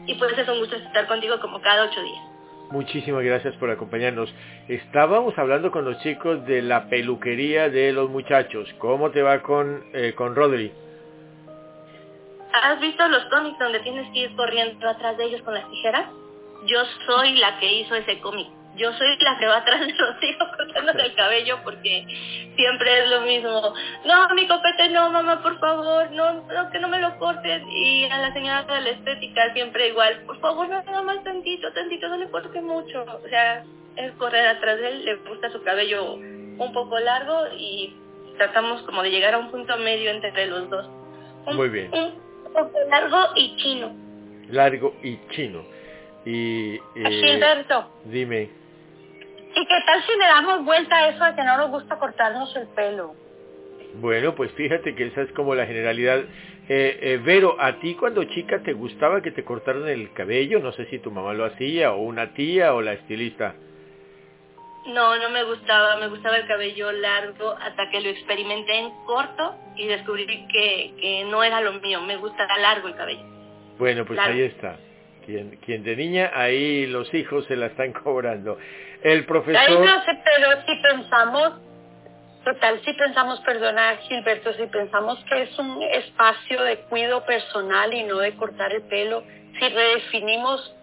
[0.07, 2.31] y pues es un gusto estar contigo como cada ocho días.
[2.71, 4.33] Muchísimas gracias por acompañarnos.
[4.69, 8.67] Estábamos hablando con los chicos de la peluquería de los muchachos.
[8.77, 10.71] ¿Cómo te va con, eh, con Rodri?
[12.53, 16.05] ¿Has visto los cómics donde tienes que ir corriendo atrás de ellos con las tijeras?
[16.65, 18.47] Yo soy la que hizo ese cómic.
[18.77, 22.05] Yo soy la que va atrás de los hijos cortándose el cabello porque
[22.55, 23.73] siempre es lo mismo.
[24.05, 27.61] No, mi copete no, mamá, por favor, no, no, que no me lo cortes.
[27.69, 32.07] Y a la señora de la estética siempre igual, por favor, nada más tantito, tantito,
[32.07, 33.03] no le corte mucho.
[33.23, 33.63] O sea,
[33.97, 37.93] es correr atrás de él, le gusta su cabello un poco largo y
[38.37, 40.87] tratamos como de llegar a un punto medio entre los dos.
[41.45, 41.91] Un- Muy bien.
[41.93, 43.93] Un poco largo y chino.
[44.49, 45.63] Largo y chino.
[46.25, 48.49] Y eh, Gilberto, dime,
[49.55, 52.55] ¿y qué tal si le damos vuelta a eso de que no nos gusta cortarnos
[52.55, 53.15] el pelo?
[53.95, 56.19] bueno, pues fíjate que esa es como la generalidad.
[56.69, 60.59] Eh, eh, Vero, ¿a ti cuando chica te gustaba que te cortaran el cabello?
[60.59, 63.55] No sé si tu mamá lo hacía, o una tía, o la estilista.
[64.87, 69.55] No, no me gustaba, me gustaba el cabello largo hasta que lo experimenté en corto
[69.75, 73.23] y descubrí que, que no era lo mío, me gusta largo el cabello.
[73.77, 74.79] Bueno, pues ahí está.
[75.25, 78.57] Quien, quien de niña, ahí los hijos se la están cobrando.
[79.03, 79.79] El Ahí profesor...
[79.79, 81.53] no sé, pero si pensamos,
[82.43, 88.03] total, si pensamos, perdona Gilberto, si pensamos que es un espacio de cuidado personal y
[88.03, 89.23] no de cortar el pelo,
[89.59, 90.75] si redefinimos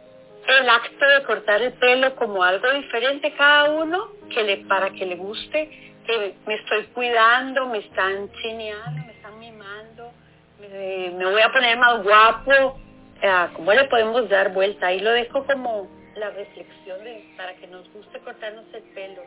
[0.46, 5.06] el acto de cortar el pelo como algo diferente cada uno, que le, para que
[5.06, 10.10] le guste, que me estoy cuidando, me están chineando, me están mimando,
[10.58, 12.80] me, me voy a poner más guapo,
[13.20, 14.86] eh, ¿cómo le podemos dar vuelta?
[14.88, 19.22] Ahí lo dejo como la reflexión de, para que nos guste cortarnos el pelo.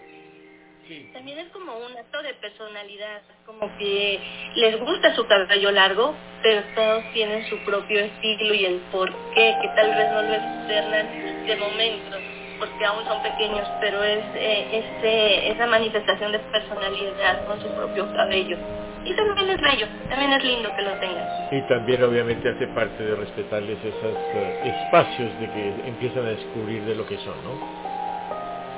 [1.13, 4.19] También es como un acto de personalidad, como que
[4.55, 9.55] les gusta su cabello largo, pero todos tienen su propio estilo y el por qué,
[9.61, 12.17] que tal vez no lo externan de momento,
[12.59, 18.11] porque aún son pequeños, pero es eh, ese, esa manifestación de personalidad con su propio
[18.13, 18.57] cabello.
[19.05, 21.27] Y también es bello, también es lindo que lo tengan.
[21.51, 26.83] Y también obviamente hace parte de respetarles esos eh, espacios de que empiezan a descubrir
[26.85, 27.81] de lo que son, ¿no?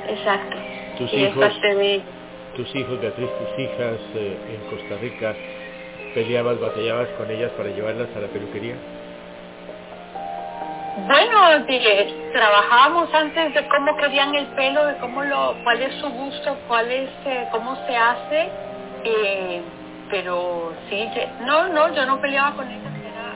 [0.10, 0.58] Exacto.
[0.98, 2.04] Tus y es hijos, parte de
[2.56, 5.36] tus hijos, Beatriz, tus hijas eh, en Costa Rica,
[6.14, 8.76] peleabas, batallabas con ellas para llevarlas a la peluquería.
[11.08, 16.10] Bueno, de- trabajábamos antes de cómo querían el pelo, de cómo lo, cuál es su
[16.10, 18.50] gusto, cuál es, eh, cómo se hace,
[19.04, 19.62] eh,
[20.10, 21.10] pero sí,
[21.46, 23.36] no, no, yo no peleaba con ellas, era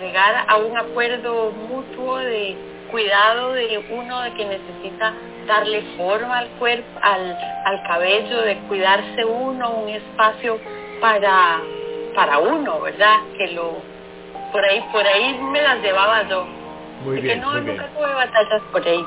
[0.00, 2.56] llegar a un acuerdo mutuo de
[2.90, 5.14] cuidado de uno de que necesita
[5.46, 10.58] darle forma al cuerpo, al, al cabello, de cuidarse uno, un espacio
[11.00, 11.60] para,
[12.14, 13.16] para uno, ¿verdad?
[13.36, 13.74] Que lo,
[14.52, 16.46] por ahí, por ahí me las llevaba yo.
[17.04, 17.94] Muy bien, que no, muy nunca bien.
[17.94, 19.04] tuve batallas por ahí.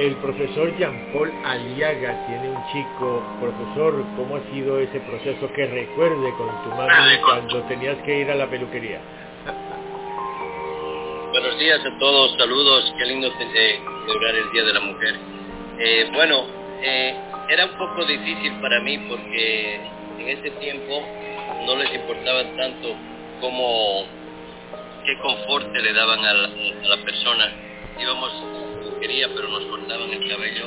[0.00, 3.22] El profesor Jean-Paul Aliaga tiene un chico.
[3.38, 8.30] Profesor, ¿cómo ha sido ese proceso que recuerde con tu mami cuando tenías que ir
[8.30, 8.98] a la peluquería?
[11.32, 15.16] Buenos días a todos, saludos, qué lindo eh, celebrar el Día de la Mujer.
[15.78, 16.46] Eh, bueno,
[16.80, 17.14] eh,
[17.50, 19.80] era un poco difícil para mí porque
[20.18, 21.02] en ese tiempo
[21.66, 22.96] no les importaba tanto
[23.42, 24.06] cómo,
[25.04, 27.52] qué confort le daban a la, a la persona.
[28.00, 28.32] Íbamos
[29.00, 30.66] a la peluquería pero nos cortaban el cabello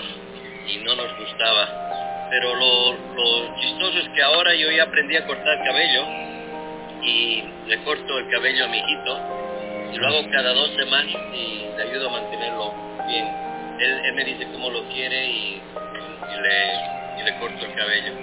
[0.68, 2.28] y no nos gustaba.
[2.30, 6.04] Pero lo, lo chistoso es que ahora yo ya aprendí a cortar cabello
[7.04, 9.20] y le corto el cabello a mi hijito
[9.94, 12.74] y lo hago cada dos semanas y le ayudo a mantenerlo
[13.08, 13.28] bien.
[13.80, 15.62] Él, me dice cómo lo quiere y
[16.42, 18.14] le, y le corto el cabello.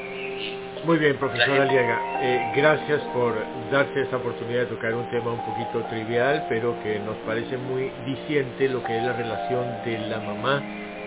[0.91, 2.01] Muy bien, profesor La gente- Aliaga.
[2.21, 3.33] Eh, gracias por
[3.71, 7.93] darse esta oportunidad de tocar un tema un poquito trivial, pero que nos parece muy
[8.05, 10.61] diciente lo que es la relación de la mamá,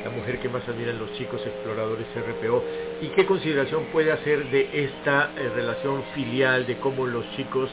[0.05, 2.63] la mujer que más admiran los chicos exploradores RPO,
[3.01, 7.69] y qué consideración puede hacer de esta eh, relación filial, de cómo los chicos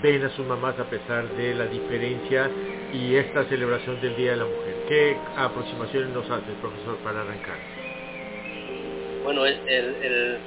[0.00, 2.48] ven a sus mamás a pesar de la diferencia
[2.92, 4.74] y esta celebración del Día de la Mujer.
[4.86, 7.58] ¿Qué aproximaciones nos hace, profesor, para arrancar?
[9.24, 10.38] Bueno, el, el,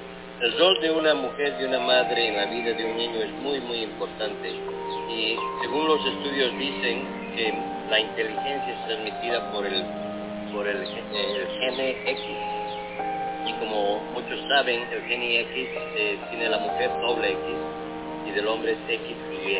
[0.42, 3.22] el- el rol de una mujer, de una madre en la vida de un niño
[3.24, 4.50] es muy, muy importante.
[5.10, 7.54] Y según los estudios dicen que
[7.90, 9.86] la inteligencia es transmitida por el,
[10.54, 11.48] por el, gen- el
[12.08, 12.22] X.
[13.48, 17.58] Y como muchos saben, el gene X eh, tiene la mujer doble X
[18.28, 19.58] y del hombre es XY.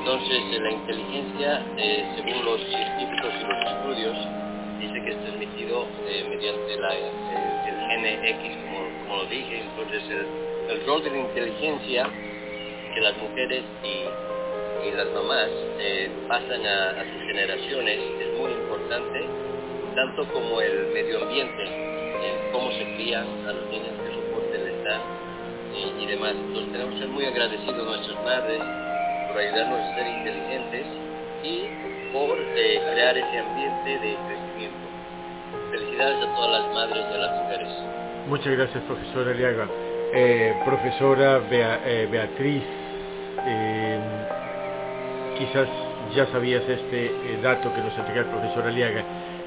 [0.00, 4.16] Entonces, eh, la inteligencia, eh, según los científicos y los estudios,
[4.80, 7.12] dice que es transmitido eh, mediante eh,
[7.68, 8.56] el gene X,
[9.10, 9.60] como, lo dije.
[9.60, 10.02] Entonces,
[10.68, 12.08] el, rol de la inteligencia
[12.94, 14.30] que las mujeres y,
[14.96, 19.24] las mamás eh, pasan a, sus generaciones es muy importante,
[19.94, 24.84] tanto como el medio ambiente, eh, cómo se crían a los niños, qué soporte les
[24.84, 25.00] dan
[25.74, 26.32] eh, y demás.
[26.32, 28.60] Entonces, tenemos que ser muy agradecidos a nuestras madres
[29.28, 30.86] por ayudarnos a ser inteligentes
[31.44, 34.88] y por eh, crear ese ambiente de crecimiento.
[35.70, 37.99] Felicidades a todas las madres a las mujeres.
[38.30, 38.84] Muchas gracias,
[39.26, 39.66] Aliaga.
[40.14, 42.62] Eh, profesora Bea- eh, Beatriz,
[43.44, 43.98] eh,
[45.36, 45.66] quizás
[46.14, 49.02] ya sabías este eh, dato que nos entrega el profesor Aliaga.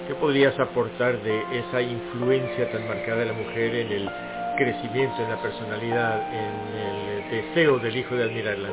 [0.05, 4.09] ¿Qué podrías aportar de esa influencia tan marcada de la mujer en el
[4.57, 8.69] crecimiento, en la personalidad, en el deseo del hijo de admirarla?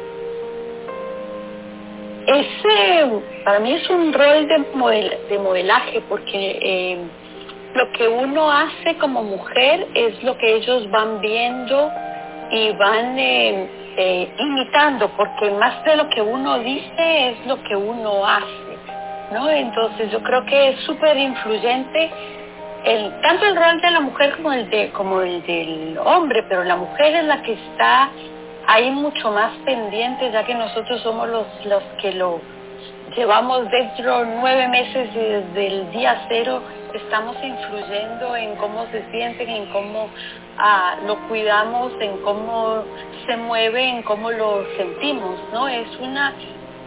[2.26, 3.06] Ese
[3.44, 6.98] para mí es un rol de, model- de modelaje porque eh,
[7.74, 11.90] lo que uno hace como mujer es lo que ellos van viendo
[12.50, 17.76] y van eh, eh, imitando porque más de lo que uno dice es lo que
[17.76, 18.78] uno hace,
[19.32, 19.48] ¿no?
[19.48, 22.10] Entonces yo creo que es súper influyente
[22.84, 26.64] el, tanto el rol de la mujer como el, de, como el del hombre, pero
[26.64, 28.10] la mujer es la que está
[28.66, 32.40] ahí mucho más pendiente, ya que nosotros somos los, los que lo
[33.16, 36.60] llevamos dentro nueve meses y desde el día cero
[36.94, 40.08] estamos influyendo en cómo se sienten, en cómo
[40.58, 42.84] ah, lo cuidamos, en cómo
[43.26, 45.68] se mueve, en cómo lo sentimos, ¿no?
[45.68, 46.34] Es una,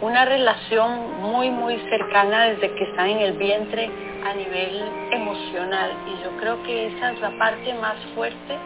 [0.02, 3.90] una relación muy, muy cercana desde que están en el vientre
[4.26, 8.58] a nivel emocional y yo creo que esa es la parte más fuerte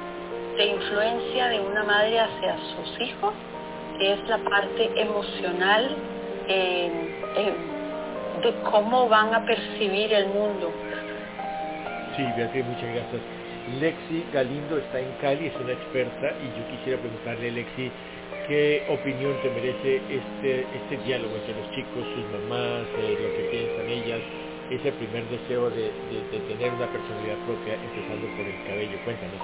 [0.58, 3.34] de influencia de una madre hacia sus hijos,
[4.00, 5.96] que es la parte emocional
[6.48, 6.92] eh,
[8.44, 10.72] de cómo van a percibir el mundo.
[12.16, 13.22] Sí, Beatriz, muchas gracias.
[13.80, 17.92] Lexi Galindo está en Cali, es una experta y yo quisiera preguntarle, Lexi,
[18.48, 23.44] ¿qué opinión te merece este, este diálogo entre los chicos, sus mamás, eh, lo que
[23.52, 24.22] piensan ellas,
[24.72, 28.98] ese primer deseo de, de- de tener una personalidad propia, empezando por el cabello?
[29.04, 29.42] Cuéntanos.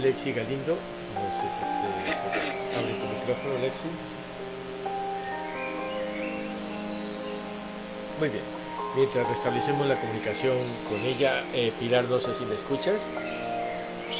[0.00, 0.76] Lexi Galindo,
[1.14, 3.88] no sé si te abre tu micrófono, Lexi.
[8.18, 8.44] Muy bien.
[8.96, 13.00] Mientras restablecemos la comunicación con ella, eh, Pilar, no sé si me escuchas.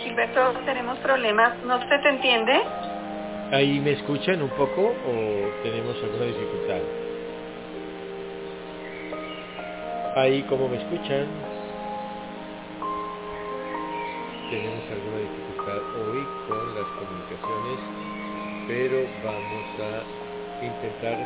[0.03, 1.55] Gilberto, tenemos problemas.
[1.65, 2.63] ¿No se te entiende?
[3.53, 6.81] ¿Ahí me escuchan un poco o tenemos alguna dificultad?
[10.17, 11.27] Ahí, ¿cómo me escuchan?
[14.51, 17.79] tenemos alguna dificultad hoy con las comunicaciones,
[18.69, 21.17] pero vamos a intentar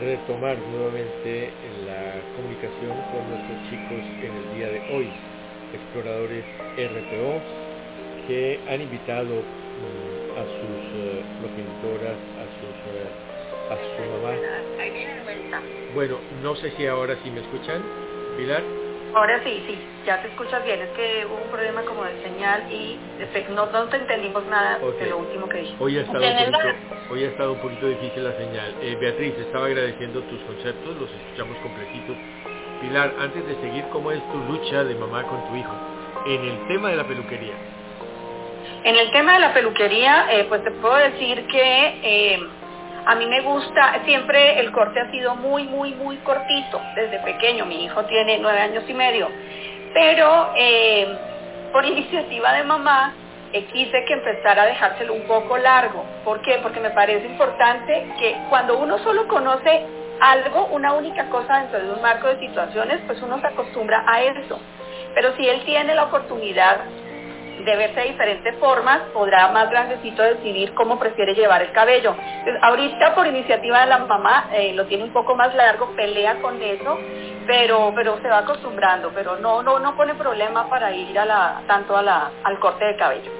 [0.00, 1.52] retomar nuevamente
[1.86, 5.08] la comunicación con nuestros chicos en el día de hoy,
[5.72, 6.44] exploradores
[6.76, 7.40] RPO,
[8.26, 10.80] que han invitado mm, a sus
[11.40, 13.32] progenitoras, a sus eh,
[13.70, 14.36] a su mamá.
[15.94, 17.82] Bueno, no sé si ahora sí me escuchan,
[18.36, 18.91] Pilar.
[19.14, 20.80] Ahora sí, sí, ya te escuchas bien.
[20.80, 22.98] Es que hubo un problema como de señal y
[23.50, 25.84] no, no te entendimos nada de lo último que dijiste.
[25.84, 26.58] Hoy ha estado, un poquito,
[27.10, 28.74] hoy ha estado un poquito difícil la señal.
[28.80, 32.16] Eh, Beatriz, estaba agradeciendo tus conceptos, los escuchamos completitos.
[32.80, 35.72] Pilar, antes de seguir, ¿cómo es tu lucha de mamá con tu hijo
[36.26, 37.54] en el tema de la peluquería?
[38.84, 42.00] En el tema de la peluquería, eh, pues te puedo decir que...
[42.02, 42.40] Eh,
[43.04, 47.66] a mí me gusta, siempre el corte ha sido muy, muy, muy cortito desde pequeño.
[47.66, 49.28] Mi hijo tiene nueve años y medio.
[49.92, 51.18] Pero eh,
[51.72, 53.14] por iniciativa de mamá,
[53.52, 56.04] eh, quise que empezara a dejárselo un poco largo.
[56.24, 56.58] ¿Por qué?
[56.62, 59.84] Porque me parece importante que cuando uno solo conoce
[60.20, 64.22] algo, una única cosa dentro de un marco de situaciones, pues uno se acostumbra a
[64.22, 64.60] eso.
[65.14, 66.78] Pero si él tiene la oportunidad
[67.64, 72.14] de verse de diferentes formas, podrá más grandecito decidir cómo prefiere llevar el cabello.
[72.62, 76.60] ahorita por iniciativa de la mamá eh, lo tiene un poco más largo, pelea con
[76.62, 76.98] eso,
[77.46, 81.62] pero pero se va acostumbrando, pero no no no pone problema para ir a la
[81.66, 83.30] tanto a la, al corte de cabello.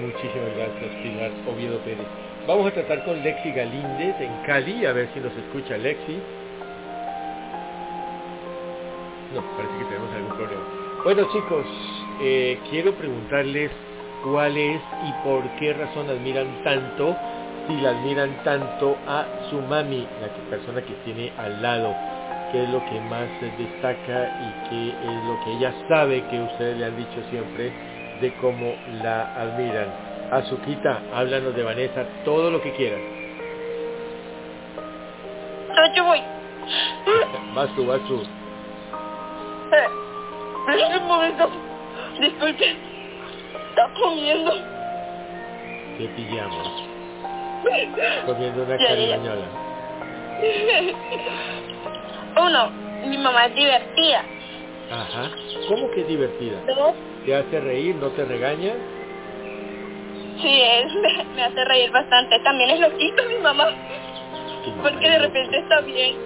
[0.00, 2.06] Muchísimas gracias, Pilar Oviedo Pérez.
[2.46, 6.20] Vamos a tratar con Lexi Galíndez en Cali, a ver si nos escucha Lexi.
[9.34, 10.62] No, parece que tenemos algún problema.
[11.04, 11.66] Bueno chicos,
[12.20, 13.70] eh, quiero preguntarles
[14.24, 17.16] cuál es y por qué razón admiran tanto,
[17.66, 21.94] si la admiran tanto a su mami, la persona que tiene al lado,
[22.50, 23.28] qué es lo que más
[23.58, 27.72] destaca y qué es lo que ella sabe que ustedes le han dicho siempre
[28.20, 29.88] de cómo la admiran.
[30.30, 33.00] Azuquita, háblanos de Vanessa, todo lo que quieras.
[35.94, 36.20] yo voy.
[37.54, 38.22] Vas tú, vas tú.
[39.72, 41.67] Eh, momento
[42.20, 42.76] Disculpe,
[43.68, 44.52] está comiendo.
[45.96, 46.84] ¿Qué pillamos?
[48.26, 49.48] Comiendo una cariñola.
[52.36, 52.70] Uno,
[53.04, 54.24] mi mamá es divertida.
[54.90, 55.30] Ajá.
[55.68, 56.62] ¿Cómo que es divertida?
[57.24, 57.94] ¿Te hace reír?
[57.96, 58.74] ¿No te regaña?
[60.40, 60.86] Sí, él
[61.34, 62.38] me, hace reír bastante.
[62.40, 63.68] También es loquito mi mamá.
[64.82, 66.16] Porque de repente está bien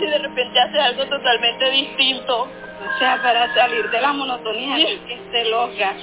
[0.00, 2.44] y de repente hace algo totalmente distinto.
[2.44, 5.96] O sea, para salir de la monotonía, que esté loca.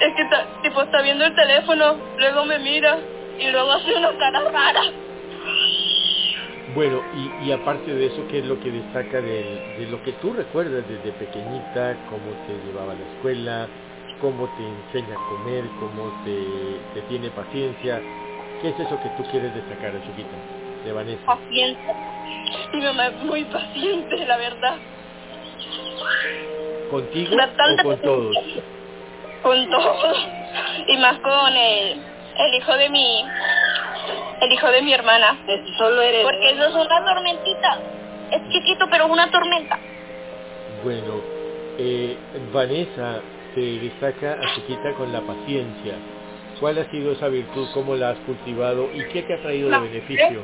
[0.00, 0.28] Es que
[0.62, 3.00] tipo está viendo el teléfono, luego me mira
[3.38, 4.82] y luego hace una cara rara.
[6.74, 10.12] Bueno, y, y aparte de eso, ¿qué es lo que destaca de, de, lo que
[10.14, 11.96] tú recuerdas desde pequeñita?
[12.08, 13.68] ¿Cómo te llevaba a la escuela?
[14.20, 15.64] ¿Cómo te enseña a comer?
[15.78, 18.02] ¿Cómo te, te tiene paciencia?
[18.62, 20.36] ¿Qué es eso que tú quieres destacar, chiquita,
[20.84, 21.24] de Vanessa?
[21.26, 21.94] Paciencia.
[22.72, 24.76] Mi mamá es muy paciente, la verdad.
[26.90, 28.36] ¿Contigo o con todos?
[29.42, 30.28] Con todos.
[30.86, 32.02] Y más con el,
[32.38, 33.24] el hijo de mi
[34.40, 35.38] el hijo de mi hermana.
[35.78, 36.24] Solo eres.
[36.24, 37.78] Porque eso es una tormentita.
[38.30, 39.78] Es chiquito, pero es una tormenta.
[40.82, 41.20] Bueno,
[41.78, 42.16] eh,
[42.52, 43.20] Vanessa
[43.54, 45.94] se destaca a chiquita con la paciencia.
[46.60, 47.68] ¿Cuál ha sido esa virtud?
[47.74, 48.88] ¿Cómo la has cultivado?
[48.94, 50.42] ¿Y qué te ha traído de beneficio?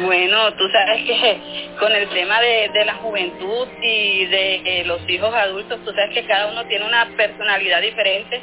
[0.00, 1.40] Bueno, tú sabes que
[1.78, 6.50] con el tema de, la juventud y de los hijos adultos, tú sabes que cada
[6.50, 8.40] uno tiene una personalidad diferente,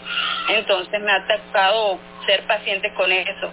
[0.50, 3.50] entonces me ha tocado ser paciente con eso,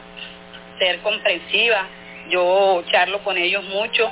[0.78, 1.88] ser comprensiva,
[2.28, 4.10] yo charlo con ellos mucho.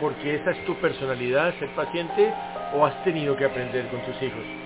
[0.00, 2.32] ¿Porque esa es tu personalidad, ser paciente,
[2.74, 4.59] o has tenido que aprender con tus hijos?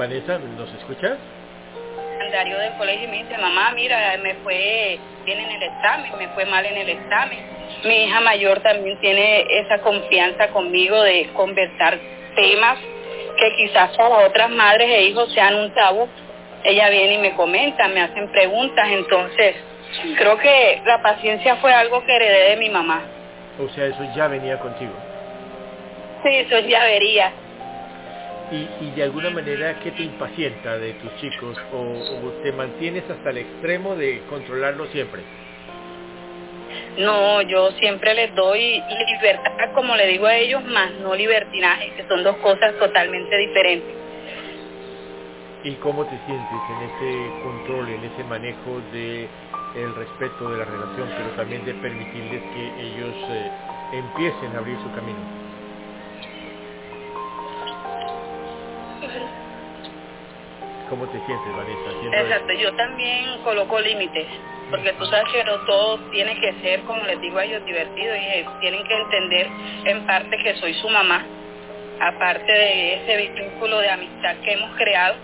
[0.00, 1.18] Vanessa, ¿nos escuchas?
[2.32, 6.28] Darío del colegio y me dice, mamá, mira, me fue bien en el examen, me
[6.28, 7.38] fue mal en el examen.
[7.84, 11.98] Mi hija mayor también tiene esa confianza conmigo de conversar
[12.34, 12.78] temas
[13.36, 16.08] que quizás para otras madres e hijos sean un tabú.
[16.64, 19.56] Ella viene y me comenta, me hacen preguntas, entonces
[20.16, 23.02] creo que la paciencia fue algo que heredé de mi mamá.
[23.58, 24.94] O sea, eso ya venía contigo.
[26.22, 27.32] Sí, eso ya vería
[28.50, 33.38] y, de alguna manera qué te impacienta de tus chicos o, te mantienes hasta el
[33.38, 35.22] extremo de controlarlo siempre?
[36.98, 42.04] No, yo siempre les doy libertad, como le digo a ellos, más no libertinaje, que
[42.08, 43.96] son dos cosas totalmente diferentes.
[45.62, 49.28] ¿Y cómo te sientes en ese control, en ese manejo de
[49.74, 53.50] el respeto de la relación, pero también de permitirles que ellos eh,
[53.92, 55.49] empiecen a abrir su camino.
[60.90, 62.20] ¿Cómo te sientes, Vanessa?
[62.20, 64.26] Exacto, yo también coloco límites,
[64.70, 68.16] porque tú sabes que no todo tiene que ser, como les digo a ellos, divertido,
[68.16, 69.46] y tienen que entender
[69.84, 71.24] en parte que soy su mamá,
[72.00, 75.14] aparte de ese vínculo de amistad que hemos creado,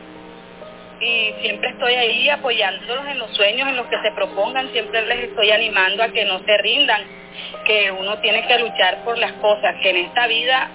[1.01, 5.31] y siempre estoy ahí apoyándolos en los sueños, en los que se propongan, siempre les
[5.31, 7.03] estoy animando a que no se rindan,
[7.67, 10.71] que uno tiene que luchar por las cosas, que en esta vida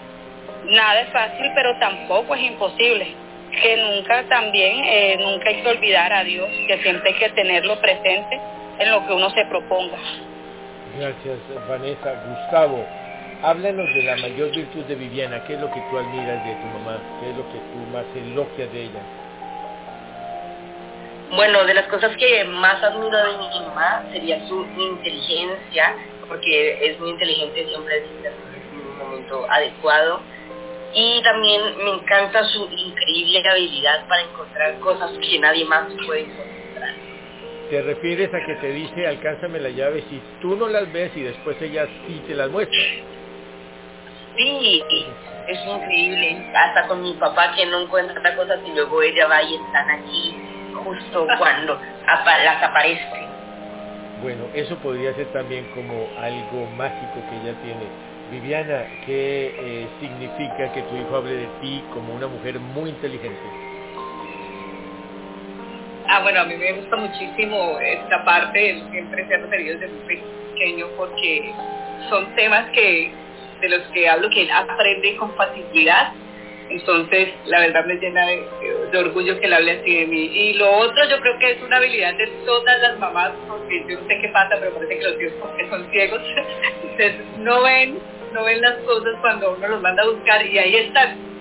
[0.65, 3.15] nada es fácil, pero tampoco es imposible
[3.51, 7.79] que nunca también, eh, nunca hay que olvidar a Dios, que siempre hay que tenerlo
[7.81, 8.39] presente
[8.79, 9.97] en lo que uno se proponga.
[10.97, 11.37] Gracias,
[11.67, 12.13] Vanessa.
[12.27, 12.85] Gustavo,
[13.43, 15.43] háblanos de la mayor virtud de Viviana.
[15.45, 16.97] ¿Qué es lo que tú admiras de tu mamá?
[17.19, 19.01] ¿Qué es lo que tú más elogias de ella?
[21.31, 25.95] Bueno, de las cosas que más admiro de mi mamá sería su inteligencia,
[26.27, 30.21] porque es muy inteligente, siempre en un momento adecuado
[30.93, 36.95] y también me encanta su increíble habilidad para encontrar cosas que nadie más puede encontrar.
[37.69, 41.21] ¿Te refieres a que te dice alcánzame la llave si tú no las ves y
[41.21, 42.77] después ella sí te las muestra?
[44.35, 44.83] Sí,
[45.47, 46.43] es increíble.
[46.53, 50.35] Hasta con mi papá que no encuentra cosas y luego ella va y están aquí
[50.83, 53.27] justo cuando las aparece.
[54.21, 60.71] Bueno, eso podría ser también como algo mágico que ella tiene Viviana, ¿qué eh, significa
[60.71, 63.37] que tu hijo hable de ti como una mujer muy inteligente?
[66.07, 70.21] Ah, bueno, a mí me gusta muchísimo esta parte, siempre se ha referido desde muy
[70.55, 71.53] pequeño porque
[72.09, 73.11] son temas que
[73.59, 76.13] de los que hablo que él aprende con facilidad.
[76.69, 80.31] Entonces, la verdad me llena de, orgullo que él hable así de mí.
[80.33, 83.99] Y lo otro yo creo que es una habilidad de todas las mamás, porque yo
[83.99, 86.21] no sé qué pasa, pero parece que los hijos porque son ciegos,
[86.91, 87.99] ustedes no ven
[88.33, 91.31] no ven las cosas cuando uno los manda a buscar y ahí están.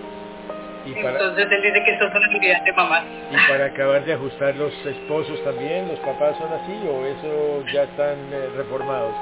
[0.86, 3.04] Entonces él dice que eso es una habilidad de mamá.
[3.30, 7.82] ¿Y para acabar de ajustar los esposos también, los papás son así o eso ya
[7.84, 9.14] están eh, reformados?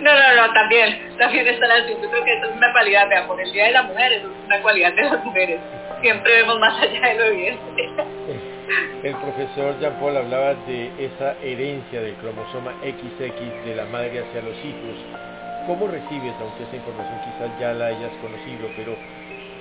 [0.00, 1.92] No, no, no, también, también están así.
[2.00, 4.26] Yo creo que eso es una cualidad, vea, por el Día de la Mujer, eso
[4.26, 5.60] es una cualidad de las mujeres.
[6.00, 7.90] Siempre vemos más allá de lo evidente.
[9.02, 14.42] El profesor Jean Paul hablaba de esa herencia del cromosoma XX de la madre hacia
[14.42, 15.27] los hijos
[15.68, 18.96] ¿Cómo recibes, aunque esa información quizás ya la hayas conocido, pero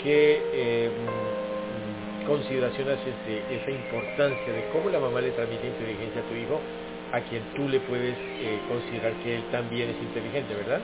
[0.02, 6.22] qué eh, mm, consideración haces de esa importancia de cómo la mamá le transmite inteligencia
[6.22, 6.62] a tu hijo,
[7.12, 10.82] a quien tú le puedes eh, considerar que él también es inteligente, ¿verdad?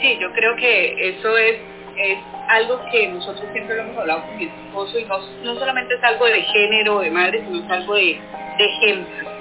[0.00, 1.56] Sí, yo creo que eso es,
[1.96, 2.18] es
[2.50, 6.04] algo que nosotros siempre lo hemos hablado con mi esposo y no, no solamente es
[6.04, 8.20] algo de género, de madre, sino es algo de
[8.60, 9.31] ejemplo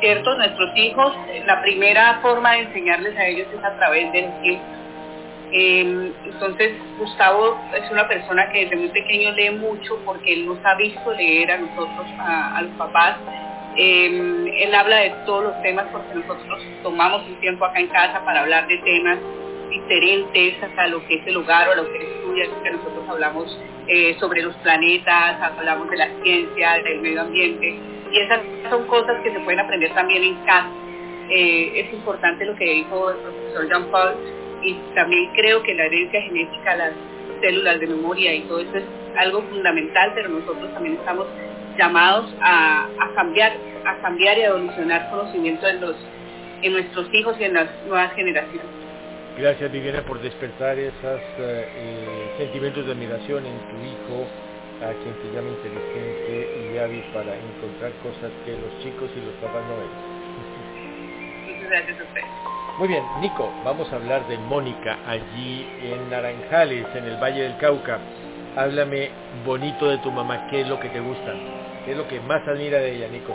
[0.00, 0.34] ¿cierto?
[0.36, 1.12] Nuestros hijos,
[1.46, 4.78] la primera forma de enseñarles a ellos es a través del ejemplo.
[5.50, 10.58] Em, entonces, Gustavo es una persona que desde muy pequeño lee mucho porque él nos
[10.64, 13.16] ha visto leer a nosotros, a, los papás.
[13.76, 18.22] Em, él habla de todos los temas porque nosotros tomamos un tiempo acá en casa
[18.24, 19.18] para hablar de temas
[19.70, 23.58] diferentes a lo que es el hogar o a lo que estudia, que nosotros hablamos
[23.86, 28.40] eh, sobre los planetas, hablamos de la ciencia, del medio ambiente y esas
[28.70, 30.70] son cosas que se pueden aprender también en casa.
[31.30, 34.14] Eh, es importante lo que dijo el profesor Jean Paul
[34.62, 36.92] y también creo que la herencia genética, las
[37.40, 38.84] células de memoria y todo eso es
[39.16, 41.26] algo fundamental, pero nosotros también estamos
[41.76, 43.52] llamados a, cambiar,
[43.84, 45.96] a cambiar y a evolucionar conocimiento en los
[46.62, 48.66] en nuestros hijos y en las nuevas generaciones.
[49.38, 54.26] Gracias Viviana por despertar esos eh, eh, sentimientos de admiración en tu hijo
[54.80, 59.34] a quien te llama inteligente y hábil para encontrar cosas que los chicos y los
[59.34, 61.68] papás no ven.
[61.68, 62.22] Gracias a usted.
[62.78, 67.56] Muy bien, Nico, vamos a hablar de Mónica allí en Naranjales, en el Valle del
[67.58, 67.98] Cauca.
[68.56, 69.10] Háblame
[69.44, 71.34] bonito de tu mamá, ¿qué es lo que te gusta?
[71.84, 73.34] ¿Qué es lo que más admira de ella, Nico?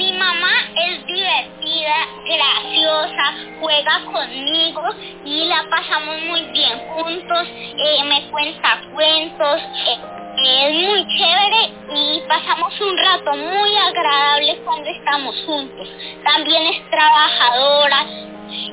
[0.00, 1.94] Mi mamá es divertida,
[2.24, 4.82] graciosa, juega conmigo
[5.26, 9.98] y la pasamos muy bien juntos, eh, me cuenta cuentos, eh,
[10.42, 15.86] es muy chévere y pasamos un rato muy agradable cuando estamos juntos.
[16.24, 18.06] También es trabajadora,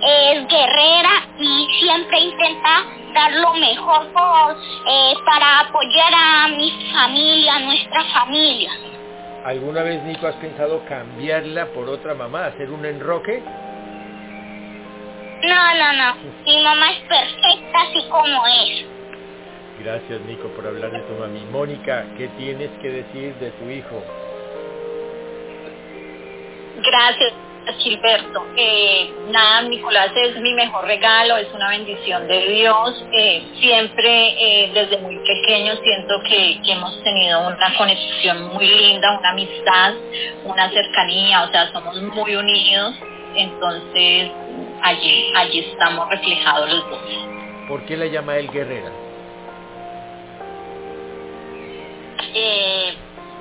[0.01, 4.07] es guerrera y siempre intenta dar lo mejor
[4.88, 8.71] eh, para apoyar a mi familia, a nuestra familia.
[9.43, 13.41] ¿Alguna vez, Nico, has pensado cambiarla por otra mamá, hacer un enroque?
[15.43, 16.15] No, no, no.
[16.45, 18.85] Mi mamá es perfecta así como es.
[19.79, 21.45] Gracias, Nico, por hablar de tu mami.
[21.51, 24.03] Mónica, ¿qué tienes que decir de tu hijo?
[26.77, 27.33] Gracias.
[27.74, 28.45] Gilberto.
[28.55, 33.05] Eh, nada, Nicolás es mi mejor regalo, es una bendición de Dios.
[33.11, 39.18] Eh, siempre eh, desde muy pequeño siento que, que, hemos tenido una conexión muy linda,
[39.18, 39.93] una amistad,
[40.45, 42.95] una cercanía, o sea, somos muy unidos.
[43.36, 44.32] Entonces,
[44.82, 47.28] allí, allí estamos reflejados los dos.
[47.68, 48.91] ¿Por qué la llama él guerrera?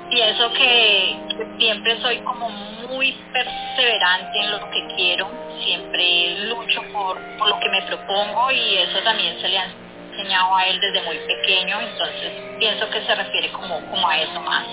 [0.09, 1.15] Pienso que
[1.59, 2.49] siempre soy como
[2.87, 5.29] muy perseverante en lo que quiero,
[5.63, 9.67] siempre lucho por, por lo que me propongo y eso también se le ha
[10.11, 14.39] enseñado a él desde muy pequeño, entonces pienso que se refiere como, como a eso
[14.41, 14.65] más.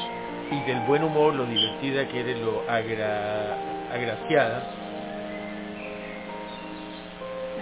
[0.51, 3.57] Y del buen humor, lo divertida que eres, lo agra,
[3.93, 4.63] agraciada.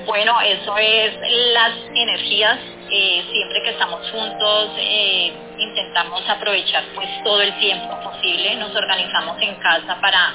[0.07, 1.15] Bueno, eso es
[1.53, 2.59] las energías
[2.95, 9.41] eh, siempre que estamos juntos eh, intentamos aprovechar pues todo el tiempo posible, nos organizamos
[9.41, 10.35] en casa para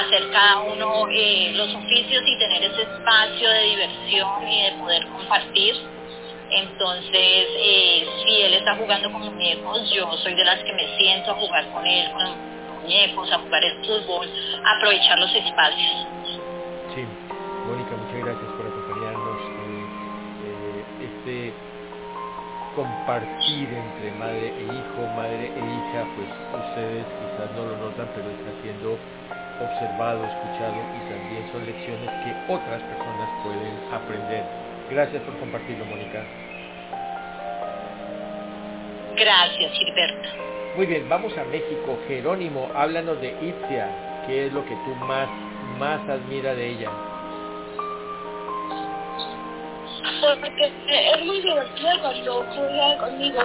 [0.00, 5.06] hacer cada uno eh, los oficios y tener ese espacio de diversión y de poder
[5.08, 5.76] compartir.
[6.52, 7.46] Entonces,
[8.24, 11.70] si él está jugando con muñecos, yo soy de las que me siento a jugar
[11.70, 14.26] con él, con muñecos, a jugar el fútbol,
[14.64, 16.06] a aprovechar los espacios.
[16.94, 17.06] Sí,
[17.66, 17.94] Mónica,
[23.10, 26.30] compartir entre madre e hijo, madre e hija, pues
[26.62, 28.94] ustedes quizás no lo notan, pero está siendo
[29.58, 34.44] observado, escuchado y también son lecciones que otras personas pueden aprender.
[34.90, 36.22] Gracias por compartirlo, Mónica.
[39.16, 40.28] Gracias, Gilberto.
[40.76, 41.98] Muy bien, vamos a México.
[42.06, 43.88] Jerónimo, háblanos de Itzia.
[44.28, 45.28] ¿Qué es lo que tú más,
[45.80, 47.09] más admira de ella?
[50.20, 53.40] Porque es muy divertido cuando juega conmigo.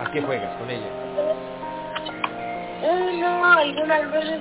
[0.00, 0.90] ¿A qué juegas con ella?
[3.20, 4.40] No, algunas veces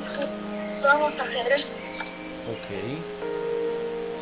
[0.82, 1.66] vamos a ajedrez.
[2.50, 2.68] Ok.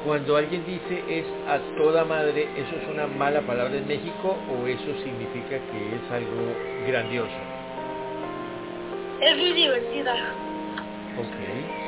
[0.05, 4.67] Cuando alguien dice es a toda madre, ¿eso es una mala palabra en México o
[4.67, 6.55] eso significa que es algo
[6.87, 7.37] grandioso?
[9.21, 10.13] Es muy divertida.
[11.17, 11.80] Ok.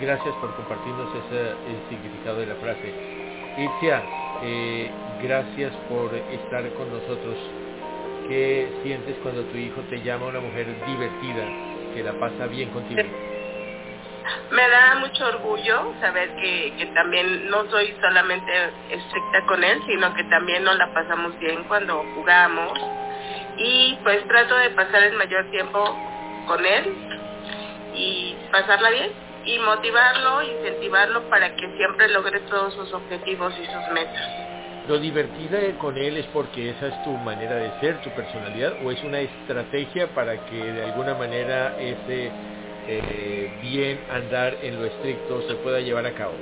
[0.00, 2.90] Gracias por compartirnos ese el significado de la frase.
[3.58, 4.02] Itzia,
[4.42, 4.90] eh,
[5.22, 7.36] gracias por estar con nosotros.
[8.26, 11.44] ¿Qué sientes cuando tu hijo te llama una mujer divertida,
[11.94, 13.02] que la pasa bien contigo?
[14.50, 18.52] Me da mucho orgullo saber que, que también no soy solamente
[18.88, 22.72] estricta con él, sino que también nos la pasamos bien cuando jugamos.
[23.58, 25.94] Y pues trato de pasar el mayor tiempo
[26.46, 26.94] con él
[27.94, 33.88] y pasarla bien y motivarlo, incentivarlo para que siempre logre todos sus objetivos y sus
[33.88, 34.28] metas.
[34.86, 38.90] ¿Lo divertida con él es porque esa es tu manera de ser, tu personalidad, o
[38.90, 42.32] es una estrategia para que de alguna manera ese
[42.86, 46.34] eh, bien andar en lo estricto se pueda llevar a cabo?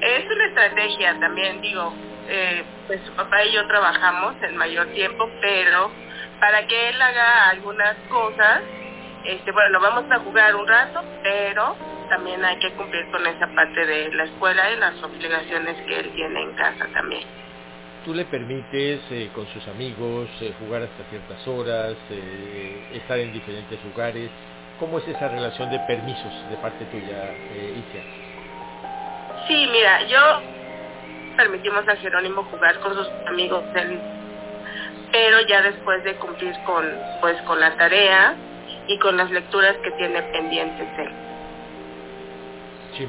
[0.00, 1.94] Es una estrategia también, digo,
[2.28, 5.92] eh, pues su papá y yo trabajamos el mayor tiempo, pero
[6.40, 8.62] para que él haga algunas cosas,
[9.24, 11.76] este, bueno, vamos a jugar un rato, pero
[12.08, 16.12] también hay que cumplir con esa parte de la escuela y las obligaciones que él
[16.14, 17.22] tiene en casa también.
[18.04, 23.32] ¿Tú le permites eh, con sus amigos eh, jugar hasta ciertas horas, eh, estar en
[23.32, 24.28] diferentes lugares?
[24.80, 28.02] ¿Cómo es esa relación de permisos de parte tuya, Isia?
[29.46, 30.18] Sí, mira, yo
[31.36, 33.62] permitimos a Jerónimo jugar con sus amigos,
[35.12, 36.84] pero ya después de cumplir con,
[37.20, 38.34] pues, con la tarea,
[38.88, 41.10] y con las lecturas que tiene pendientes él.
[42.96, 43.06] Sí,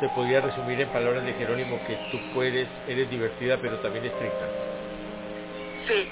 [0.00, 4.48] se podría resumir en palabras de Jerónimo que tú puedes, eres divertida pero también estricta.
[5.86, 6.06] Sí,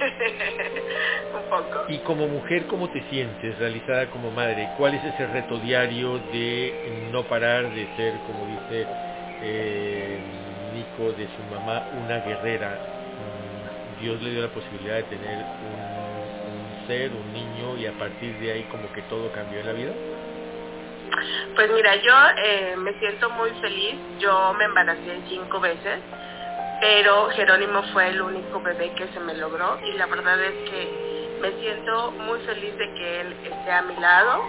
[1.34, 1.84] un poco.
[1.88, 4.68] Y como mujer, ¿cómo te sientes realizada como madre?
[4.76, 6.72] ¿Cuál es ese reto diario de
[7.12, 8.86] no parar de ser, como dice
[9.42, 10.20] eh,
[10.72, 12.78] Nico, de su mamá, una guerrera?
[13.18, 15.93] Mm, Dios le dio la posibilidad de tener un
[16.86, 19.92] ser, un niño, y a partir de ahí como que todo cambió en la vida?
[21.54, 23.94] Pues mira, yo eh, me siento muy feliz.
[24.18, 26.00] Yo me embaracé cinco veces,
[26.80, 31.38] pero Jerónimo fue el único bebé que se me logró y la verdad es que
[31.40, 34.42] me siento muy feliz de que él esté a mi lado,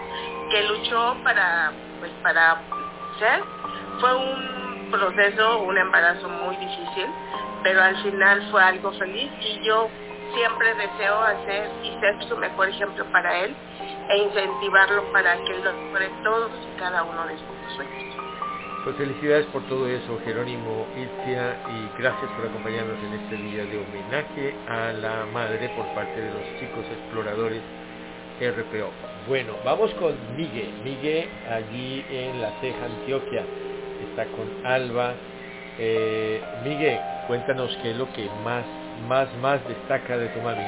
[0.49, 2.61] que luchó para, pues para
[3.19, 3.43] ser.
[3.99, 7.07] Fue un proceso, un embarazo muy difícil,
[7.63, 9.89] pero al final fue algo feliz y yo
[10.35, 13.55] siempre deseo hacer y ser su mejor ejemplo para él
[14.09, 18.15] e incentivarlo para que él logre todos y cada uno de sus sueños.
[18.83, 23.79] Pues felicidades por todo eso, Jerónimo Itzia, y gracias por acompañarnos en este día de
[23.79, 27.63] homenaje a la madre por parte de los chicos exploradores
[28.39, 28.91] RPO.
[29.27, 30.71] Bueno, vamos con Miguel.
[30.83, 33.43] Miguel allí en La Ceja, Antioquia.
[34.09, 35.15] Está con Alba.
[35.79, 38.65] Eh, Miguel, cuéntanos qué es lo que más,
[39.07, 40.63] más, más destaca de tu mami.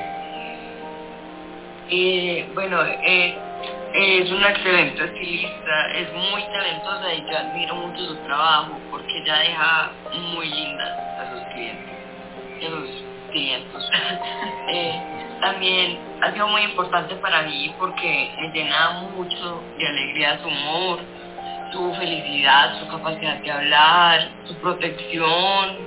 [1.89, 3.37] Eh, bueno, eh,
[3.93, 9.37] es una excelente estilista, es muy talentosa y yo admiro mucho su trabajo porque ella
[9.39, 9.91] deja
[10.33, 11.97] muy lindas a sus clientes
[12.65, 13.89] a sus clientes.
[14.69, 15.01] eh,
[15.41, 20.99] también ha sido muy importante para mí porque me llena mucho de alegría su humor,
[21.71, 25.86] su felicidad, su capacidad de hablar, su protección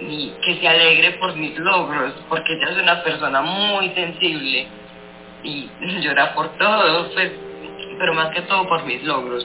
[0.00, 4.66] y que se alegre por mis logros, porque ella es una persona muy sensible
[5.42, 5.68] y
[6.00, 7.32] llora por todo, pues,
[7.98, 9.44] pero más que todo por mis logros.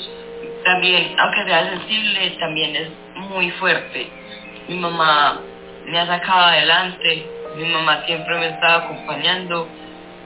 [0.63, 4.07] También, aunque sea sensible, también es muy fuerte.
[4.67, 5.39] Mi mamá
[5.85, 7.25] me ha sacado adelante,
[7.57, 9.67] mi mamá siempre me estaba acompañando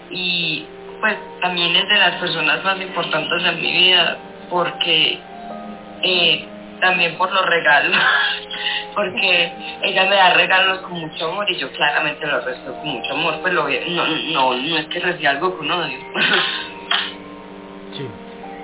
[0.10, 0.66] y
[1.00, 4.18] pues también es de las personas más importantes en mi vida
[4.50, 5.20] porque
[6.04, 6.48] eh,
[6.86, 7.98] también por los regalos,
[8.96, 13.14] porque ella me da regalos con mucho amor y yo claramente los recibo con mucho
[13.14, 15.98] amor, pues lo, no, no, no es que reciba algo con odio.
[17.96, 18.06] Sí,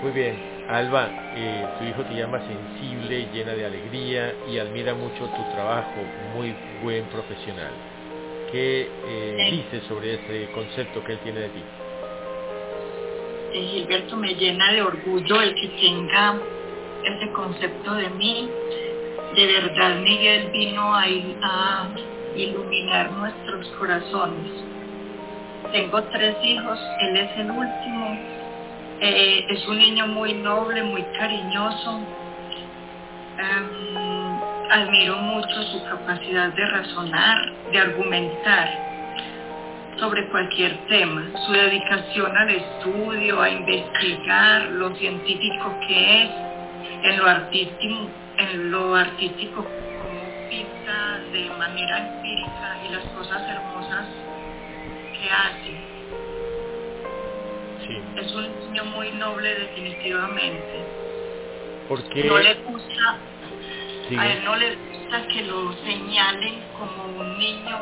[0.02, 0.38] muy bien.
[0.68, 1.08] Alba,
[1.38, 6.02] eh, tu hijo te llama sensible, llena de alegría y admira mucho tu trabajo,
[6.34, 6.54] muy
[6.84, 7.72] buen profesional.
[8.52, 11.64] ¿Qué eh, dices sobre ese concepto que él tiene de ti?
[13.54, 16.42] Gilberto me llena de orgullo el que tenga
[17.06, 18.50] ese concepto de mí.
[19.36, 21.90] De verdad Miguel vino a, a
[22.36, 24.52] iluminar nuestros corazones.
[25.72, 28.18] Tengo tres hijos, él es el último.
[29.00, 32.02] Eh, es un niño muy noble, muy cariñoso.
[33.40, 34.40] Um,
[34.70, 38.92] admiro mucho su capacidad de razonar, de argumentar
[39.98, 46.30] sobre cualquier tema, su dedicación al estudio, a investigar lo científico que es,
[47.04, 54.06] en lo artístico, en lo artístico como pinta de manera empírica y las cosas hermosas
[55.14, 55.92] que hace.
[57.86, 57.98] Sí.
[58.18, 60.86] Es un niño muy noble definitivamente.
[61.88, 63.18] Porque No le gusta,
[64.08, 64.16] Sí.
[64.18, 67.78] a él no le gusta que lo señalen como un niño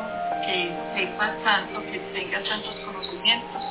[0.46, 3.62] que sepa tanto, que tenga tantos conocimientos.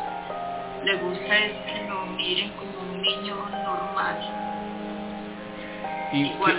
[0.84, 4.18] Le gusta es que lo miren como un niño normal,
[6.12, 6.58] ¿Y igual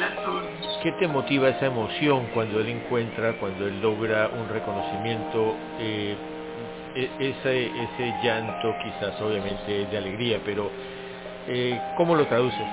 [0.83, 5.59] qué, te motiva esa emoción cuando él encuentra, cuando él logra un reconocimiento?
[5.79, 6.19] eh,
[6.95, 10.73] e- ese, ese llanto quizás obviamente es de alegría, pero
[11.47, 12.69] eh, ¿cómo lo traduces?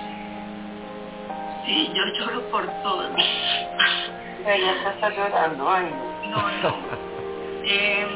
[1.66, 3.10] Sí, yo lloro por todo.
[4.46, 5.94] Ella está llorando, ay.
[6.30, 6.98] No, no.
[7.70, 8.08] Eh,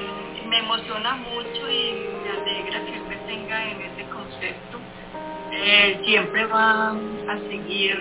[0.46, 1.94] me emociona mucho y
[2.24, 4.80] me alegra que él me tenga en ese concepto.
[5.52, 6.92] Eh, siempre va
[7.28, 7.98] a seguir,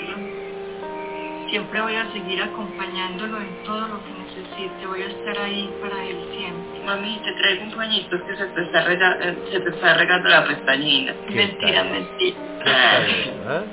[1.50, 4.86] siempre voy a seguir acompañándolo en todo lo que necesite.
[4.86, 6.80] Voy a estar ahí para él siempre.
[6.84, 9.94] Mami, te traigo un pañito es que se te está, rega- eh, se te está
[9.94, 11.16] regando la pestañina.
[11.26, 11.90] ¿Qué Mentira, tal?
[11.90, 12.40] mentira.
[12.64, 13.64] ¿Qué tal eso, ah?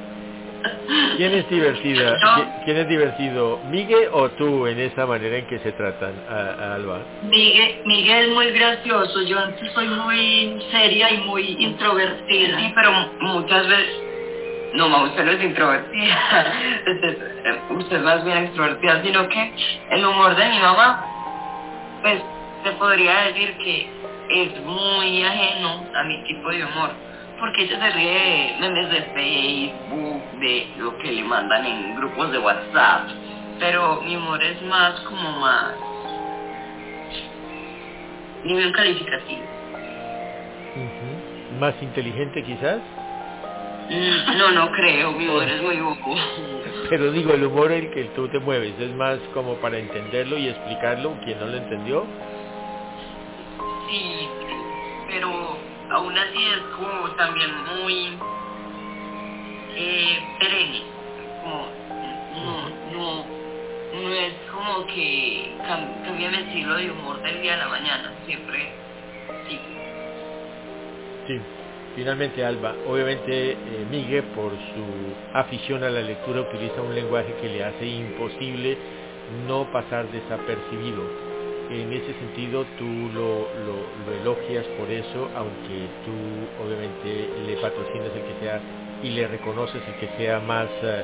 [1.17, 2.17] ¿Quién es divertida?
[2.19, 3.61] ¿Qui- ¿Quién es divertido?
[3.63, 7.05] ¿Miguel o tú en esa manera en que se tratan a, a Alba?
[7.21, 9.21] Miguel, Miguel es muy gracioso.
[9.23, 12.59] Yo antes soy muy seria y muy introvertida.
[12.59, 14.07] Sí, pero muchas veces...
[14.78, 16.53] No, ma, usted no es introvertida.
[17.69, 19.53] Usted, es más bien extrovertida, sino que
[19.89, 21.03] el humor de mi mamá,
[22.03, 22.21] pues
[22.63, 23.89] se podría decir que
[24.30, 26.91] es muy ajeno a mi tipo de humor.
[27.39, 32.32] Porque ella se ríe de memes de Facebook, de lo que le mandan en grupos
[32.32, 33.09] de WhatsApp.
[33.59, 35.73] Pero mi humor es más como más...
[38.43, 39.41] Nivel calificativo.
[40.75, 41.59] Ujú.
[41.59, 42.80] ¿Más inteligente quizás?
[43.89, 46.15] No, no creo, mi humor es muy bobo.
[46.89, 50.38] Pero digo, el humor en el que tú te mueves es más como para entenderlo
[50.38, 52.05] y explicarlo, quien no lo entendió.
[53.89, 54.27] Sí,
[55.07, 55.57] pero
[55.91, 57.49] aún así es como también
[57.81, 58.19] muy
[59.77, 60.83] eh, perenne.
[61.41, 61.71] Como,
[62.33, 63.27] no, no,
[63.93, 68.13] no es como que cam- cambia mi estilo de humor del día a la mañana.
[68.25, 68.73] Siempre,
[69.47, 69.59] sí.
[71.27, 71.41] Sí.
[71.98, 77.50] Finalmente, Alba, obviamente eh, Miguel, por su afición a la lectura, utiliza un lenguaje que
[77.50, 78.78] le hace imposible
[79.48, 81.02] no pasar desapercibido.
[81.72, 88.14] En ese sentido, tú lo, lo, lo elogias por eso, aunque tú obviamente le patrocinas
[88.14, 88.62] el que sea
[89.02, 91.04] y le reconoces el que sea más eh,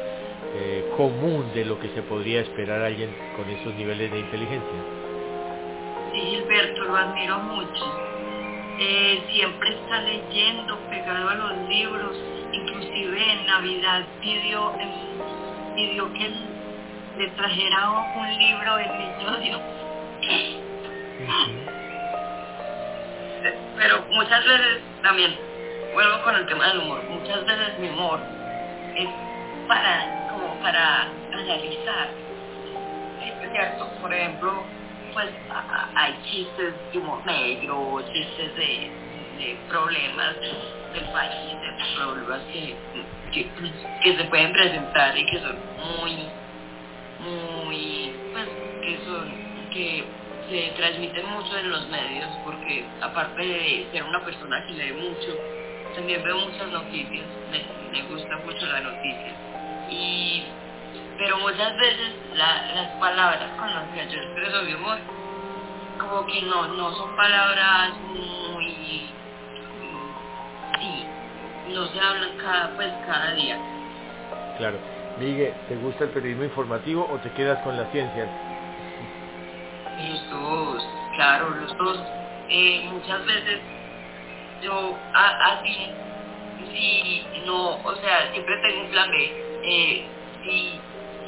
[0.54, 4.84] eh, común de lo que se podría esperar a alguien con esos niveles de inteligencia.
[6.14, 8.03] Sí, Gilberto, lo admiro mucho.
[8.80, 12.18] Eh, siempre está leyendo, pegado a los libros,
[12.52, 16.32] inclusive en Navidad pidió, em, pidió que
[17.18, 19.62] le trajera un libro el niño Dios.
[23.78, 25.38] Pero muchas veces también,
[25.94, 28.20] vuelvo con el tema del humor, muchas veces mi humor
[28.96, 29.10] es
[29.68, 32.10] para, como para analizar.
[33.22, 34.64] Es cierto, por ejemplo,
[35.14, 35.30] pues
[35.96, 38.92] hay chistes de humor negro, chistes de,
[39.38, 42.76] de problemas del país, de problemas que,
[43.32, 45.58] que, se pueden presentar y que son
[46.00, 46.18] muy,
[47.20, 48.48] muy, pues
[48.82, 49.32] que son,
[49.72, 50.04] que
[50.50, 55.36] se transmiten mucho en los medios porque aparte de ser una persona que lee mucho,
[55.96, 57.62] también veo muchas noticias, me,
[57.92, 59.34] me gusta mucho la noticia.
[59.90, 60.44] Y,
[61.18, 65.00] pero muchas veces la, las palabras con las que yo expreso mi humor,
[66.00, 69.14] como que no, no son palabras muy,
[70.80, 71.06] sí,
[71.68, 73.58] no se hablan cada, pues, cada día.
[74.58, 74.78] Claro.
[75.18, 78.28] Miguel, ¿te gusta el periodismo informativo o te quedas con la ciencia?
[80.00, 80.84] Los dos,
[81.16, 82.00] claro, los dos.
[82.50, 83.62] Eh, muchas veces
[84.64, 85.92] yo así,
[86.74, 89.34] si no, o sea, siempre tengo un plan B.
[89.66, 90.10] Eh,
[90.44, 90.82] si,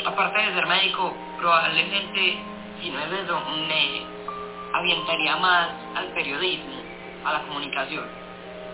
[0.05, 2.45] aparte de ser médico, probablemente,
[2.81, 4.05] si no es eso, me
[4.73, 6.83] avientaría más al periodismo,
[7.23, 8.09] a la comunicación.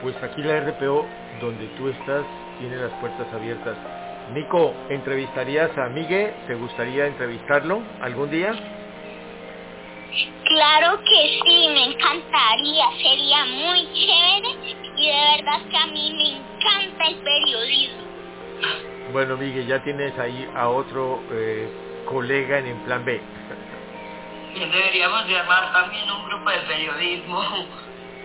[0.02, 1.10] Pues aquí la RPO,
[1.40, 2.26] donde tú estás,
[2.58, 3.78] tiene las puertas abiertas.
[4.30, 6.34] Nico, ¿entrevistarías a Miguel?
[6.48, 8.52] ¿Te gustaría entrevistarlo algún día?
[10.46, 14.50] Claro que sí, me encantaría, sería muy chévere
[14.98, 18.06] y de verdad que a mí me encanta el periodismo.
[19.12, 21.68] Bueno, Miguel, ya tienes ahí a otro eh,
[22.06, 23.20] colega en el plan B.
[24.54, 27.42] Deberíamos llamar también un grupo de periodismo.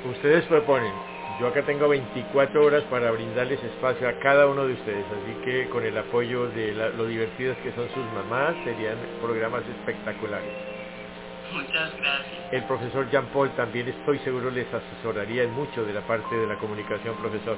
[0.04, 0.92] Ustedes proponen.
[1.40, 5.68] Yo acá tengo 24 horas para brindarles espacio a cada uno de ustedes, así que
[5.68, 10.52] con el apoyo de la, lo divertidas que son sus mamás, serían programas espectaculares.
[11.52, 12.52] Muchas gracias.
[12.52, 16.46] El profesor Jean Paul también estoy seguro les asesoraría en mucho de la parte de
[16.46, 17.56] la comunicación, profesor.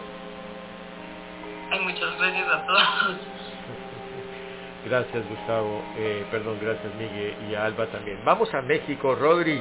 [1.98, 2.82] Muchas gracias a todos.
[4.84, 8.24] Gracias Gustavo, eh, perdón, gracias Miguel y a Alba también.
[8.24, 9.60] Vamos a México, Rodri.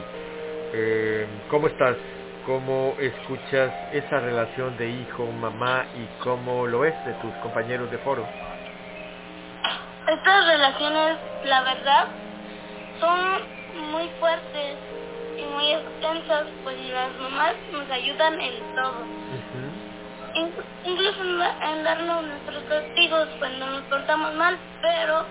[0.73, 1.97] Eh, ¿Cómo estás?
[2.45, 7.97] ¿Cómo escuchas esa relación de hijo, mamá y cómo lo es de tus compañeros de
[7.97, 8.25] foro?
[10.07, 12.07] Estas relaciones, la verdad,
[12.99, 14.75] son muy fuertes
[15.37, 19.66] y muy extensas, pues las mamás nos ayudan en todo.
[20.37, 25.25] Incluso en darnos nuestros castigos cuando nos portamos mal, pero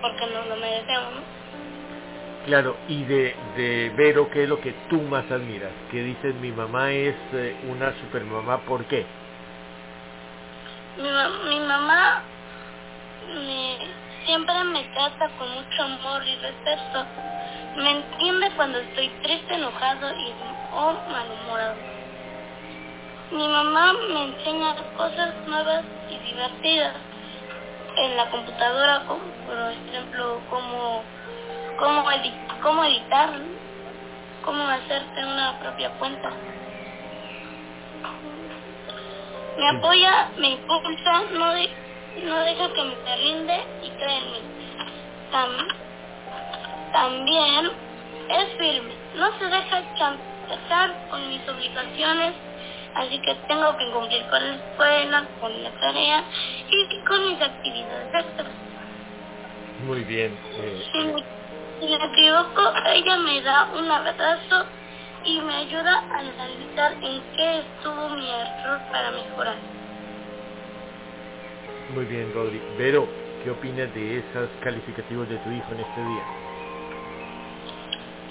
[0.00, 1.36] porque nos lo merecemos, ¿no?
[2.46, 5.72] Claro, y de, de Vero, ¿qué es lo que tú más admiras?
[5.90, 9.04] Que dices, mi mamá es eh, una super mamá, ¿por qué?
[10.96, 11.08] Mi,
[11.48, 12.22] mi mamá
[13.34, 13.78] me,
[14.24, 17.04] siempre me trata con mucho amor y respeto.
[17.78, 20.32] Me entiende cuando estoy triste, enojado y
[20.72, 21.95] o malhumorado.
[23.30, 26.94] Mi mamá me enseña cosas nuevas y divertidas
[27.96, 33.30] en la computadora, como, por ejemplo, cómo, edi cómo editar,
[34.44, 36.30] cómo hacerte una propia cuenta.
[39.58, 41.68] Me apoya, me impulsa, no, de,
[42.22, 44.40] no deja que me rinde y cree en mí.
[45.32, 45.50] Tam,
[46.92, 47.72] también
[48.28, 52.45] es firme, no se deja chantajear con mis obligaciones,
[52.96, 56.24] así que tengo que cumplir con la escuela, con la tarea
[56.70, 58.52] y con mis actividades extras.
[59.80, 60.36] Muy bien.
[60.58, 64.66] Eh, si me equivoco, ella me da un abrazo
[65.24, 69.56] y me ayuda a analizar en qué estuvo mi error para mejorar.
[71.94, 72.60] Muy bien, Rodri.
[72.78, 73.08] Vero,
[73.44, 76.45] ¿qué opinas de esos calificativos de tu hijo en este día?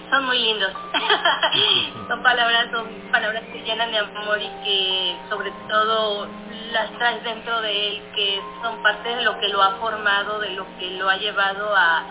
[0.10, 0.72] Son muy lindos.
[2.08, 6.28] son palabras, son palabras que llenan de amor y que sobre todo
[6.72, 10.52] las traes dentro de él, que son parte de lo que lo ha formado, de
[10.52, 12.06] lo que lo ha llevado a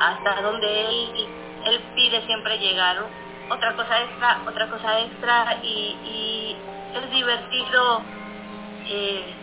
[0.00, 1.28] hasta donde él,
[1.66, 2.96] él pide siempre llegar.
[3.50, 6.56] Otra cosa extra, otra cosa extra y, y
[6.94, 8.02] es divertido
[8.90, 9.34] eh,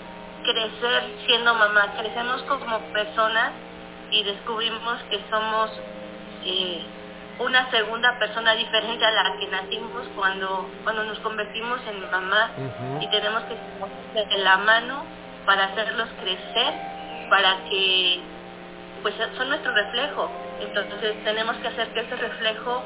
[0.44, 1.94] crecer siendo mamá.
[1.98, 3.54] Crecemos como personas
[4.12, 5.72] y descubrimos que somos
[6.46, 6.86] eh,
[7.40, 12.52] una segunda persona diferente a la que nacimos cuando, cuando nos convertimos en mamá
[13.00, 15.04] y tenemos que estar de la mano
[15.46, 16.74] para hacerlos crecer,
[17.30, 18.20] para que
[19.02, 20.30] pues son nuestro reflejo.
[20.60, 22.84] Entonces tenemos que hacer que ese reflejo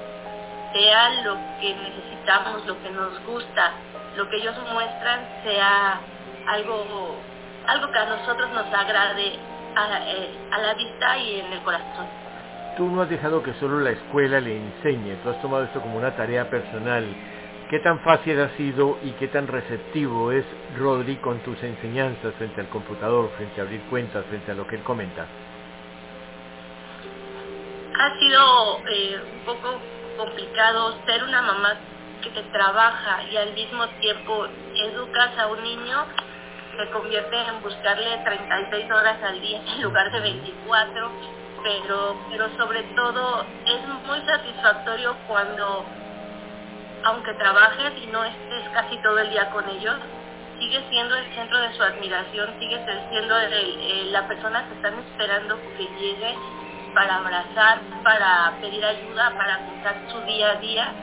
[0.74, 3.72] sea lo que necesitamos, lo que nos gusta,
[4.16, 5.99] lo que ellos muestran sea
[6.47, 7.16] algo,
[7.68, 9.39] algo que a nosotros nos agrade
[9.76, 12.20] a, eh, a la vista y en el corazón.
[12.78, 15.97] Tú no has dejado que solo la escuela le enseñe, tú has tomado esto como
[15.97, 17.05] una tarea personal.
[17.69, 20.45] ¿Qué tan fácil ha sido y qué tan receptivo es
[20.78, 24.76] Rodri con tus enseñanzas frente al computador, frente a abrir cuentas, frente a lo que
[24.76, 25.26] él comenta?
[27.97, 29.80] Ha sido eh, un poco
[30.17, 31.76] complicado ser una mamá
[32.22, 36.05] que te trabaja y al mismo tiempo educas a un niño
[36.78, 41.11] se convierte en buscarle 36 horas al día en lugar de 24,
[41.64, 45.86] pero, pero sobre todo es muy satisfactorio cuando,
[47.03, 49.95] aunque trabajes y no estés casi todo el día con ellos,
[50.59, 53.36] sigues siendo el centro de su admiración, sigues siendo
[54.12, 56.36] la persona que están esperando que llegue
[56.93, 60.93] para abrazar, para pedir ayuda, para contar su día a día.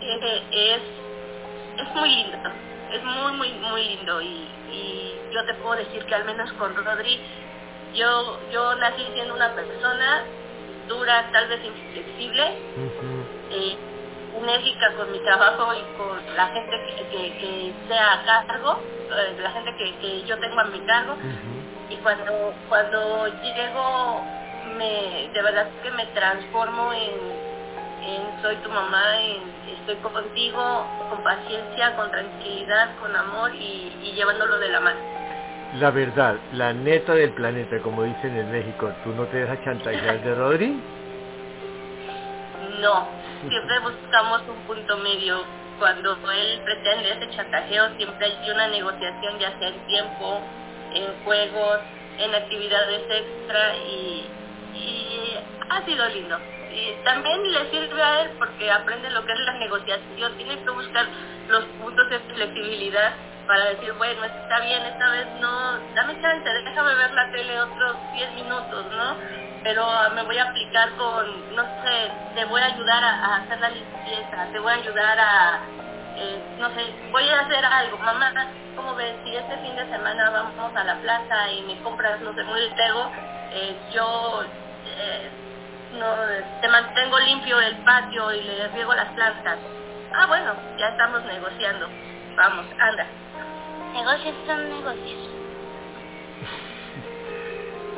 [0.00, 2.38] Eh, es, es muy lindo
[2.94, 4.48] es muy, muy, muy lindo y,
[5.32, 7.20] yo te puedo decir que al menos con Rodri,
[7.94, 10.24] yo, yo nací siendo una persona
[10.88, 12.52] dura, tal vez inflexible,
[13.50, 13.76] eh,
[14.36, 16.80] enérgica con mi trabajo y con la gente
[17.10, 18.78] que, que, sea a cargo,
[19.16, 21.16] eh, la gente que, que, yo tengo a mi cargo.
[21.90, 24.22] Y cuando, cuando llego,
[24.76, 27.44] me, de verdad que me transformo en
[28.42, 29.02] soy tu mamá,
[29.66, 35.00] estoy contigo con paciencia, con tranquilidad, con amor y, llevándolo de la mano.
[35.74, 40.22] La verdad, la neta del planeta, como dicen en México, ¿tú no te dejas chantajear
[40.22, 40.80] de Rodri?
[42.80, 43.08] No,
[43.40, 45.44] siempre buscamos un punto medio.
[45.80, 50.40] Cuando él pretende ese chantajeo, siempre hay una negociación, ya sea en tiempo,
[50.94, 51.80] en juegos,
[52.20, 54.30] en actividades extra y
[55.70, 56.38] ha sido lindo
[56.74, 60.70] y también le sirve a él porque aprende lo que es la negociación, tiene que
[60.70, 61.06] buscar
[61.48, 63.14] los puntos de flexibilidad
[63.46, 68.12] para decir, bueno, está bien, esta vez no, dame chance, déjame ver la tele otros
[68.12, 69.16] 10 minutos, ¿no?
[69.62, 73.70] Pero me voy a aplicar con, no sé, te voy a ayudar a, hacer la
[73.70, 75.60] limpieza, te voy a ayudar a,
[76.16, 78.32] eh, no sé, voy a hacer algo, mamá,
[78.74, 79.16] ¿cómo ves?
[79.24, 82.60] Si este fin de semana vamos a la plaza y me compras, no sé, un
[82.60, 83.10] litego,
[83.50, 84.44] eh, yo...
[84.84, 85.32] Eh,
[85.92, 86.06] no
[86.60, 89.60] te mantengo limpio el patio y le riego las plantas.
[90.12, 91.88] Ah, bueno, ya estamos negociando.
[92.36, 93.23] Vamos, anda.
[93.94, 95.20] Negocios son negocios.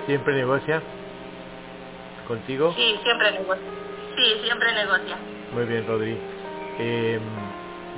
[0.05, 0.83] ¿Siempre negocia?
[2.29, 2.75] ¿Contigo?
[2.77, 3.71] Sí, siempre negocia.
[4.15, 5.17] Sí, siempre negocia.
[5.55, 6.19] Muy bien, Rodri.
[6.79, 7.19] Eh,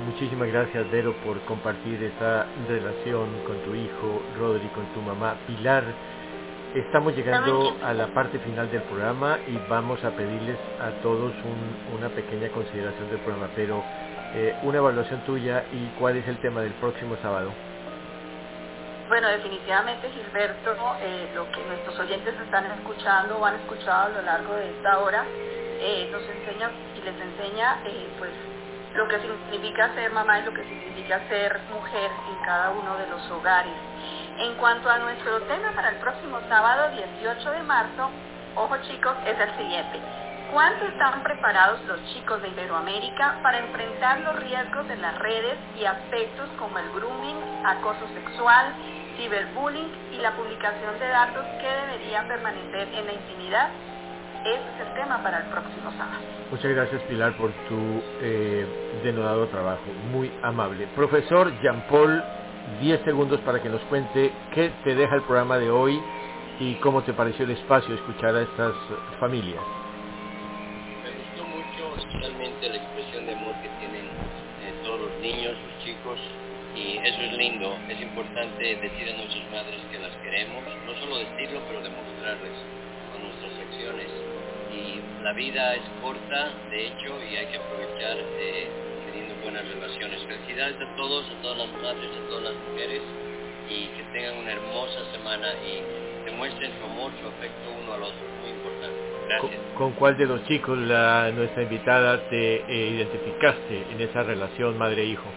[0.05, 5.83] muchísimas gracias, Vero, por compartir esa relación con tu hijo, Rodri, con tu mamá, Pilar.
[6.75, 11.33] Estamos llegando a la parte final del programa y vamos a pedirles a todos
[11.97, 13.83] una pequeña consideración del programa, pero
[14.35, 17.51] eh, una evaluación tuya y cuál es el tema del próximo sábado.
[19.09, 24.21] Bueno, definitivamente Gilberto, eh, lo que nuestros oyentes están escuchando o han escuchado a lo
[24.21, 25.25] largo de esta hora,
[25.81, 27.79] eh, nos enseña y les enseña
[28.19, 28.29] pues
[28.93, 33.07] lo que significa ser mamá y lo que significa ser mujer en cada uno de
[33.07, 33.73] los hogares.
[34.37, 38.11] En cuanto a nuestro tema para el próximo sábado 18 de marzo,
[38.55, 39.99] ojo chicos, es el siguiente.
[40.53, 45.85] ¿Cuánto están preparados los chicos de Iberoamérica para enfrentar los riesgos de las redes y
[45.85, 48.73] aspectos como el grooming, acoso sexual,
[49.19, 53.69] ciberbullying y la publicación de datos que deberían permanecer en la intimidad?
[54.45, 56.23] Ese es el tema para el próximo sábado.
[56.49, 58.65] Muchas gracias Pilar por tu eh,
[59.03, 60.87] denodado trabajo, muy amable.
[60.95, 62.23] Profesor Jean-Paul
[62.81, 65.99] 10 segundos para que nos cuente qué te deja el programa de hoy
[66.59, 68.73] y cómo te pareció el espacio escuchar a estas
[69.19, 69.61] familias.
[71.03, 75.55] Me gustó mucho especialmente la expresión de amor que tienen eh, todos los niños,
[77.39, 82.51] Es importante decir a nuestras madres que las queremos, no solo decirlo, pero demostrarles
[83.13, 84.07] con nuestras acciones.
[84.75, 88.17] Y la vida es corta, de hecho, y hay que aprovechar.
[88.39, 88.67] Eh,
[89.43, 90.19] buenas relaciones.
[90.25, 93.01] Felicidades a todos, a todas las madres, a todas las mujeres
[93.69, 98.19] y que tengan una hermosa semana y demuestren su amor, su afecto uno al otro.
[98.41, 98.97] Muy importante.
[99.27, 99.61] Gracias.
[99.77, 105.29] ¿Con, cuál de los chicos la, nuestra invitada te eh, identificaste en esa relación madre-hijo?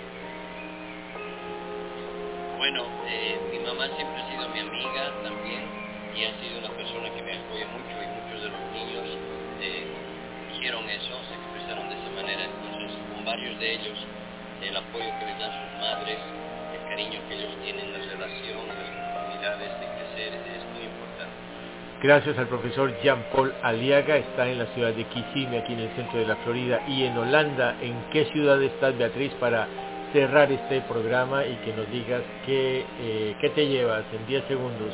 [22.13, 26.19] Gracias al profesor Jean-Paul Aliaga, está en la ciudad de Kissimmee, aquí en el centro
[26.19, 27.77] de la Florida, y en Holanda.
[27.81, 29.67] ¿En qué ciudad estás, Beatriz, para
[30.13, 34.93] cerrar este programa y que nos digas qué, eh, qué te llevas en 10 segundos?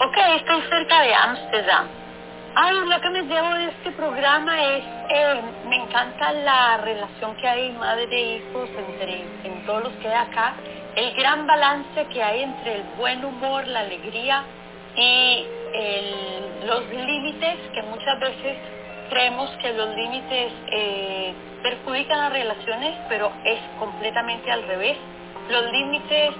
[0.00, 1.86] Ok, estoy cerca de Ámsterdam.
[2.56, 7.46] Ay, lo que me llevo de este programa es, eh, me encanta la relación que
[7.46, 10.54] hay madre e hijos entre en todos los que hay acá,
[10.96, 14.44] el gran balance que hay entre el buen humor, la alegría
[14.98, 18.58] y el- los límites, que muchas veces
[19.10, 24.98] creemos que los límites eh, perjudican las relaciones, pero es completamente al revés.
[25.48, 26.36] Los límites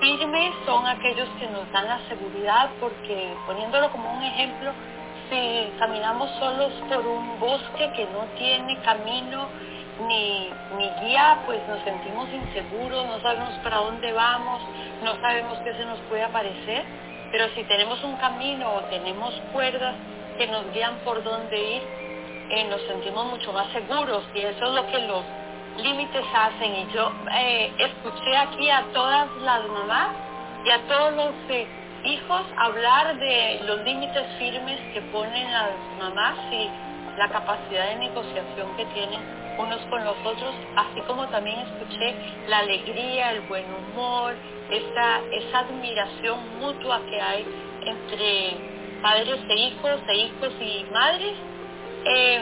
[0.00, 4.74] firmes son aquellos que nos dan la seguridad, porque poniéndolo como un ejemplo,
[5.30, 9.52] si caminamos solos por un bosque que no tiene camino
[9.98, 14.66] ni, ni guía, pues nos sentimos inseguros, no sabemos para dónde vamos,
[15.02, 16.86] no sabemos qué se nos puede aparecer,
[17.32, 19.96] pero si tenemos un camino o tenemos cuerdas
[20.36, 21.82] que nos guían por dónde ir,
[22.50, 25.24] eh, nos sentimos mucho más seguros y eso es lo que los
[25.78, 26.74] límites hacen.
[26.76, 30.08] Y yo eh, escuché aquí a todas las mamás
[30.64, 31.66] y a todos los eh,
[32.04, 36.68] hijos hablar de los límites firmes que ponen las mamás y
[37.16, 39.20] la capacidad de negociación que tienen
[39.58, 42.14] unos con los otros, así como también escuché
[42.48, 44.34] la alegría, el buen humor,
[44.72, 47.44] esa, admiración mutua que hay
[47.84, 48.56] entre
[49.02, 51.34] padres e hijos, e hijos y madres,
[52.04, 52.40] eh,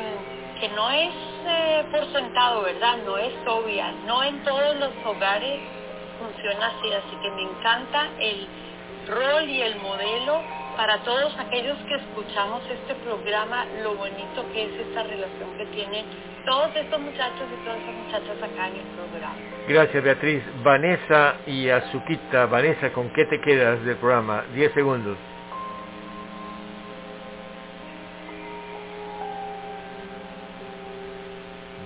[0.60, 1.14] que no es
[1.46, 2.98] eh, por sentado, ¿verdad?
[3.04, 5.60] No es obvia, no en todos los hogares
[6.18, 8.46] funciona así, así que me encanta el
[9.10, 10.42] rol y el modelo
[10.76, 16.06] para todos aquellos que escuchamos este programa, lo bonito que es esta relación que tienen
[16.46, 19.34] todos estos muchachos y todas estas muchachas acá en el programa.
[19.68, 20.42] Gracias, Beatriz.
[20.62, 22.46] Vanessa y Azuquita.
[22.46, 24.44] Vanessa, ¿con qué te quedas del programa?
[24.54, 25.18] 10 segundos.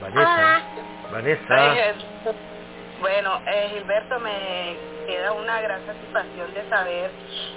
[0.00, 0.62] Vanessa.
[1.12, 1.76] Vanessa.
[1.76, 1.94] Eh,
[3.00, 7.10] Bueno, eh, Gilberto, me queda una gran satisfacción de saber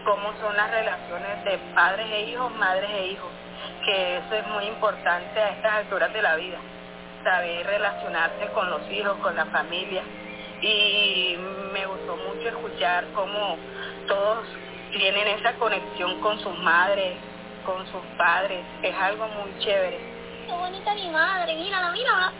[0.05, 3.29] cómo son las relaciones de padres e hijos, madres e hijos,
[3.85, 6.57] que eso es muy importante a estas alturas de la vida,
[7.23, 10.03] saber relacionarse con los hijos, con la familia.
[10.61, 11.37] Y
[11.73, 13.57] me gustó mucho escuchar cómo
[14.07, 14.45] todos
[14.91, 17.17] tienen esa conexión con sus madres,
[17.65, 19.99] con sus padres, es algo muy chévere.
[20.47, 22.33] Qué bonita mi madre, mírala, mírala.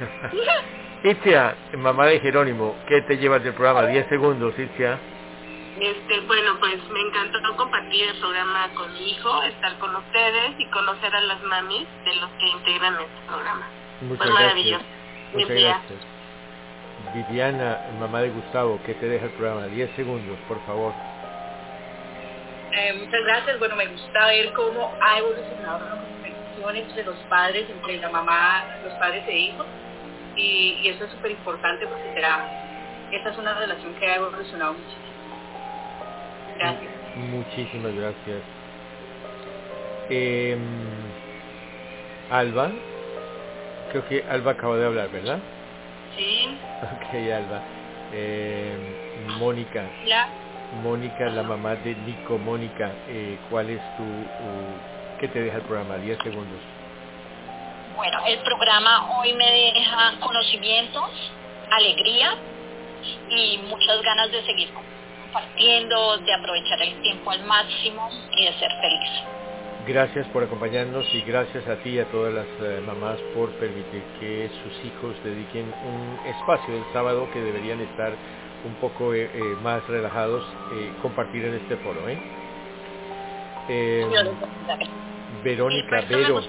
[1.02, 3.86] Itzia, mamá de Jerónimo, ¿qué te llevas del programa?
[3.86, 4.98] 10 segundos, Itzia.
[5.80, 10.66] Este, bueno, pues me encantó compartir el programa con mi hijo, estar con ustedes y
[10.70, 13.68] conocer a las mamis de los que integran este programa.
[14.00, 14.42] Muchas Fue gracias.
[14.42, 14.84] maravilloso.
[15.34, 16.16] Muchas gracias.
[17.14, 19.66] Viviana, mamá de Gustavo, ¿qué te deja el programa?
[19.66, 20.94] 10 segundos, por favor.
[22.72, 23.58] Eh, muchas gracias.
[23.58, 28.64] Bueno, me gusta ver cómo ha evolucionado la comunicación entre los padres, entre la mamá,
[28.82, 29.66] los padres e hijos.
[30.36, 32.48] Y, y eso es súper importante porque será,
[33.10, 35.40] esta es una relación que ha evolucionado muchísimo.
[36.58, 36.92] Gracias.
[37.16, 38.44] Muchísimas gracias.
[40.08, 41.10] Em,
[42.28, 42.72] Alba,
[43.88, 45.40] creo que Alba acaba de hablar, ¿verdad?
[46.14, 46.60] Sí.
[46.82, 47.62] Ok, Alba.
[48.12, 48.80] Em,
[49.38, 50.28] Mónica, La,
[50.72, 52.38] Mónica, la mamá de Nico.
[52.38, 54.78] Mónica, eh, ¿cuál es tu, u-
[55.18, 55.96] qué te deja el programa?
[55.98, 56.62] 10 segundos.
[57.96, 61.10] Bueno, el programa hoy me deja conocimientos,
[61.70, 62.36] alegría
[63.30, 68.70] y muchas ganas de seguir compartiendo, de aprovechar el tiempo al máximo y de ser
[68.80, 69.10] feliz.
[69.86, 74.02] Gracias por acompañarnos y gracias a ti y a todas las eh, mamás por permitir
[74.20, 78.12] que sus hijos dediquen un espacio el sábado que deberían estar
[78.64, 80.44] un poco eh, eh, más relajados,
[81.00, 82.00] compartir en este foro.
[85.44, 86.42] Verónica, Vero,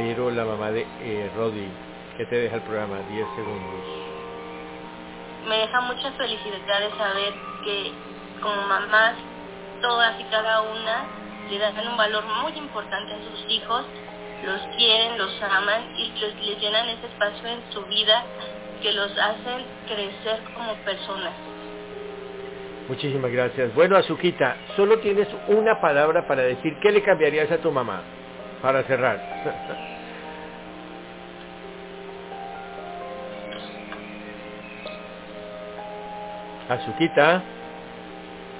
[0.00, 1.68] Vero, la mamá de eh, Rodi,
[2.16, 3.00] ¿qué te deja el programa?
[3.10, 3.84] 10 segundos.
[5.46, 7.92] me deja mucha felicidad de saber que
[8.40, 9.16] como mamás,
[9.82, 11.04] todas y cada una
[11.50, 13.84] le dan un valor muy importante a sus hijos,
[14.46, 18.24] los quieren, los aman y les, les llenan ese espacio en su vida
[18.80, 21.34] que los hacen crecer como personas.
[22.88, 23.74] Muchísimas gracias.
[23.74, 28.02] Bueno, Azuquita, solo tienes una palabra para decir qué le cambiarías a tu mamá
[28.62, 29.18] para cerrar.
[36.68, 37.42] Azuquita,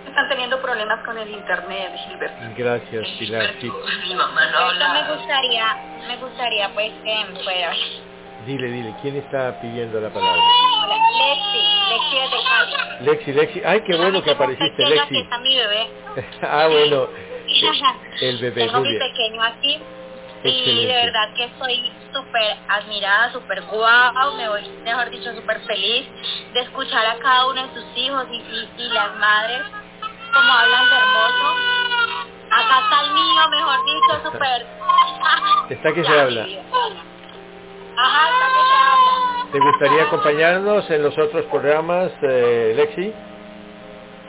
[0.06, 2.36] Están teniendo problemas con el internet, Gilberto.
[2.56, 3.54] gracias Pilar.
[3.60, 3.70] Sí,
[4.08, 5.76] Mi mamá no Esto me gustaría,
[6.08, 7.72] me gustaría pues que fuera
[8.46, 10.42] dile, dile, ¿quién está pidiendo la palabra?
[11.18, 13.04] Lexi, Lexi es de.
[13.04, 13.62] Lexi, Lexi.
[13.64, 15.08] Ay, qué bueno que apareciste, Lexi.
[15.08, 15.88] que está mi bebé.
[16.42, 17.08] ah, bueno.
[18.20, 19.82] El bebé, Tengo muy mi pequeño aquí
[20.44, 26.06] y de verdad que estoy súper admirada, súper guau, me voy, mejor dicho, súper feliz
[26.54, 29.62] de escuchar a cada uno de sus hijos y, y, y las madres
[30.32, 31.56] como hablan de hermoso.
[32.52, 34.66] Acá está el mío, mejor dicho, súper...
[35.68, 36.46] Está que se habla.
[39.52, 43.12] ¿Te gustaría acompañarnos en los otros programas, eh, Lexi?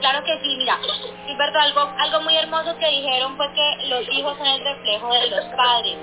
[0.00, 4.08] Claro que sí, mira, sí, verdad, algo, algo muy hermoso que dijeron fue que los
[4.12, 5.96] hijos son el reflejo de los padres.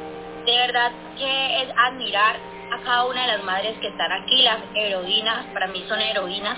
[0.46, 2.38] De verdad que es admirar
[2.72, 6.58] a cada una de las madres que están aquí, las heroínas, para mí son heroínas,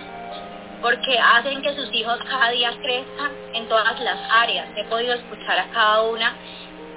[0.84, 4.68] porque hacen que sus hijos cada día crezcan en todas las áreas.
[4.76, 6.36] He podido escuchar a cada una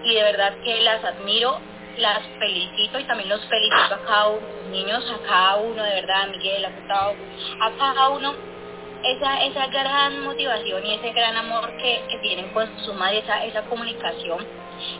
[0.05, 1.59] y de verdad que las admiro,
[1.99, 6.29] las felicito y también los felicito a cada uno niños, a cada uno, de verdad,
[6.29, 8.35] Miguel, a cada uno
[9.05, 13.45] esa, esa gran motivación y ese gran amor que, que tienen con su madre, esa,
[13.45, 14.45] esa comunicación,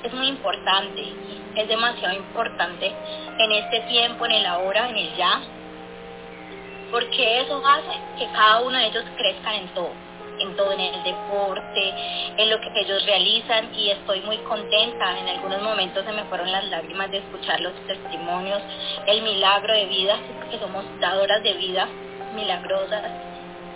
[0.03, 1.05] es muy importante,
[1.57, 2.93] es demasiado importante
[3.39, 5.41] en este tiempo, en el ahora, en el ya,
[6.91, 9.93] porque eso hace que cada uno de ellos crezcan en todo,
[10.45, 11.95] en todo, en el deporte,
[12.37, 15.19] en lo que ellos realizan y estoy muy contenta.
[15.19, 18.63] En algunos momentos se me fueron las lágrimas de escuchar los testimonios,
[19.07, 20.19] el milagro de vida,
[20.51, 21.89] que somos dadoras de vida
[22.35, 23.11] milagrosas.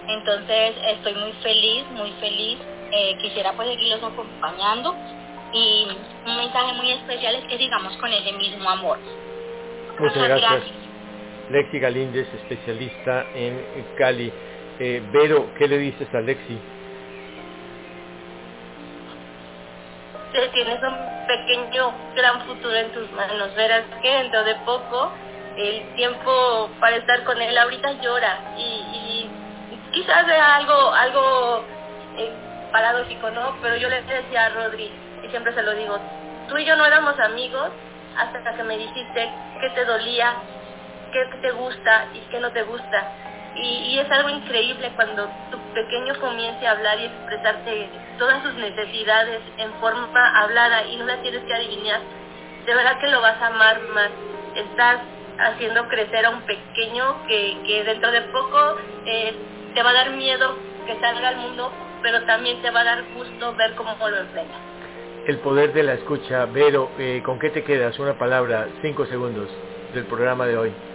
[0.09, 2.59] Entonces estoy muy feliz, muy feliz.
[2.91, 4.95] Eh, quisiera pues seguirlos acompañando
[5.53, 5.87] y
[6.27, 8.99] un mensaje muy especial es que sigamos con ese mismo amor.
[9.99, 10.63] Muchas gracias.
[11.51, 13.63] Lexi Galíndez, especialista en
[13.97, 14.33] Cali.
[14.81, 16.57] Eh, Vero, ¿qué le dices a Lexi?
[20.33, 23.55] que tienes un pequeño gran futuro en tus manos.
[23.57, 25.13] Verás que dentro de poco
[25.57, 29.29] el tiempo para estar con él ahorita llora y,
[29.93, 31.65] quizás sea algo algo
[32.19, 32.33] eh,
[32.71, 33.57] paradójico, ¿no?
[33.63, 34.91] Pero yo le decía a Rodri
[35.25, 35.99] y siempre se lo digo,
[36.49, 37.71] tú y yo no éramos amigos
[38.17, 40.35] hasta que me dijiste que te dolía,
[41.13, 43.28] qué te gusta y qué no te gusta.
[43.57, 47.89] Y, es algo increíble cuando tu pequeño comience a hablar y expresarte
[48.19, 52.01] todas sus necesidades en forma hablada y no la tienes que adivinar.
[52.67, 54.11] De verdad que lo vas a amar más.
[54.55, 55.01] Estás
[55.39, 58.77] haciendo crecer a un pequeño que, que dentro de poco
[59.07, 59.35] eh,
[59.75, 61.73] te va a dar miedo que salga al mundo,
[62.03, 64.55] pero también te va a dar gusto ver cómo lo enfrenta.
[65.27, 66.47] El poder de la escucha.
[66.47, 67.99] Vero, eh, ¿con qué te quedas?
[67.99, 69.51] Una palabra, cinco segundos
[69.93, 70.88] del programa de hoy.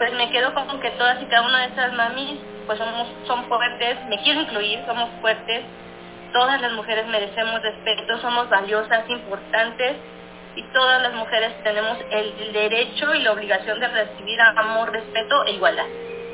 [0.00, 3.44] Pues me quedo con que todas y cada una de esas mamis pues somos, son
[3.44, 5.60] fuertes, me quiero incluir, somos fuertes,
[6.32, 9.96] todas las mujeres merecemos respeto, somos valiosas, importantes
[10.56, 15.52] y todas las mujeres tenemos el derecho y la obligación de recibir amor, respeto e
[15.52, 15.84] igualdad.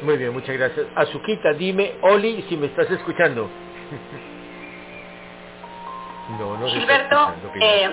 [0.02, 0.86] Muy bien, muchas gracias.
[0.94, 3.50] Azuquita, dime, Oli, si me estás escuchando.
[6.38, 7.90] no, no Gilberto, eh,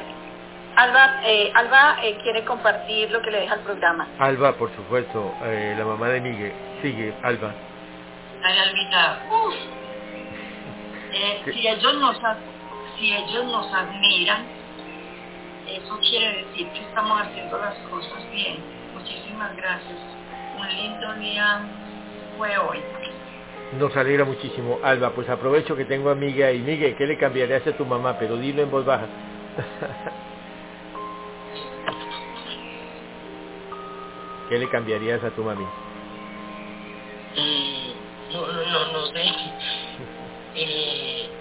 [0.75, 4.07] Alba, eh, Alba eh, quiere compartir lo que le deja el programa.
[4.17, 6.53] Alba, por supuesto, eh, la mamá de Miguel.
[6.81, 7.53] Sigue, Alba.
[8.43, 9.55] Ay, Albita, uf.
[11.15, 12.17] Eh, si ellos nos
[12.97, 14.45] si ellos nos admiran,
[15.67, 18.57] eso quiere decir que estamos haciendo las cosas bien.
[18.95, 19.99] Muchísimas gracias.
[20.59, 21.59] Un lindo día
[22.35, 22.79] fue hoy.
[23.77, 24.79] Nos alegra muchísimo.
[24.83, 28.17] Alba, pues aprovecho que tengo a Miguel y Miguel, ¿qué le cambiarías a tu mamá?
[28.17, 29.05] Pero dilo en voz baja.
[34.47, 35.73] ¿Qué le cambiarías a tu mami?
[37.35, 39.23] Mm, no, no, no, no sé.
[40.55, 41.31] Eh,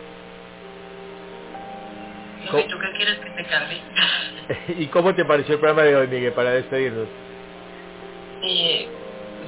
[2.51, 3.85] sé, ¿tú qué quieres que te cambie?
[4.69, 7.11] ¿Y cómo te pareció el programa de hoy, Miguel, para despedirnos?
[8.43, 8.93] Eh,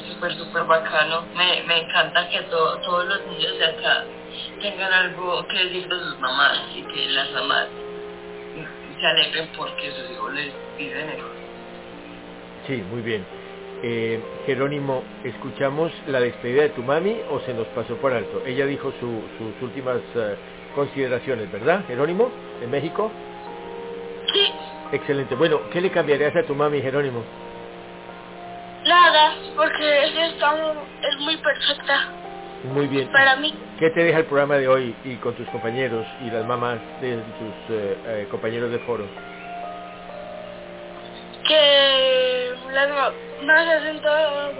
[0.06, 1.28] súper, súper bacano.
[1.32, 4.08] Me, me encanta que to- todos los niños de acá
[4.60, 7.70] tengan algo que decir de sus mamás y que las mamás
[8.54, 11.26] se alegren porque sus hijos les piden eso.
[12.66, 13.28] Sí, muy bien.
[13.86, 18.40] Eh, Jerónimo, ¿escuchamos la despedida de tu mami o se nos pasó por alto?
[18.46, 20.36] Ella dijo su- sus últimas eh,
[20.74, 22.32] consideraciones, ¿verdad, Jerónimo?
[22.62, 23.12] ¿En México?
[24.32, 24.54] Sí,
[24.92, 25.34] Excelente.
[25.34, 27.26] Bueno, ¿qué le cambiarías a tu mami, Jerónimo?
[28.86, 30.54] nada, porque ella está,
[31.02, 32.14] es muy perfecta
[32.62, 33.10] Muy bien.
[33.12, 33.52] para mí.
[33.78, 37.18] ¿Qué te deja el programa de hoy y con tus compañeros y las mamás de
[37.38, 39.10] tus eh, eh, compañeros de foro?
[41.46, 43.14] Que las
[43.52, 44.52] hacen todo,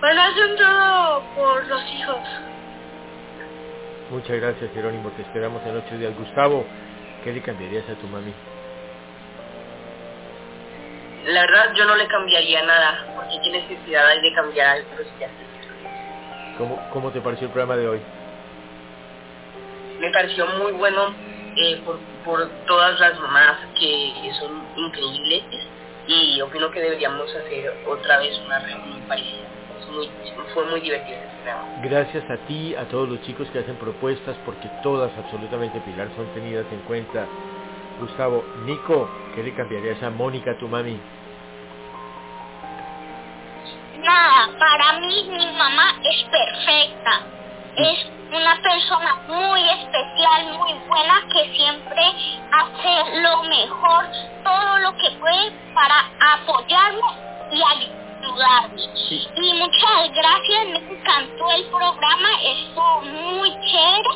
[0.00, 2.18] bueno, hacen todo por los hijos.
[4.10, 5.10] Muchas gracias, Jerónimo.
[5.10, 6.16] Te esperamos en ocho días.
[6.16, 6.64] Gustavo,
[7.24, 8.32] ¿qué le cambiarías a tu mami?
[11.26, 15.28] la verdad yo no le cambiaría nada, porque qué necesidad hay de cambiar algo ya
[16.56, 18.00] ¿Cómo, ¿Cómo te pareció el programa de hoy?
[20.00, 21.14] Me pareció muy bueno
[21.56, 25.42] eh, por, por todas las mamás que son increíbles
[26.06, 29.48] y opino que deberíamos hacer otra vez una reunión parecida.
[29.90, 30.08] muy,
[30.54, 31.62] fue muy divertido este programa.
[31.82, 36.26] Gracias a ti, a todos los chicos que hacen propuestas, porque todas, absolutamente, Pilar, son
[36.34, 37.26] tenidas en cuenta.
[38.00, 40.98] Gustavo, Nico, ¿qué le cambiarías a Mónica, tu mami?
[43.98, 47.20] Nada, para mí mi mamá es perfecta.
[47.76, 52.02] Es una persona muy especial, muy buena, que siempre
[52.52, 54.06] hace lo mejor,
[54.44, 56.04] todo lo que puede para
[56.34, 57.00] apoyarme
[57.50, 58.82] y ayudarme.
[59.36, 64.10] Y muchas gracias, me encantó el programa, estuvo muy chévere.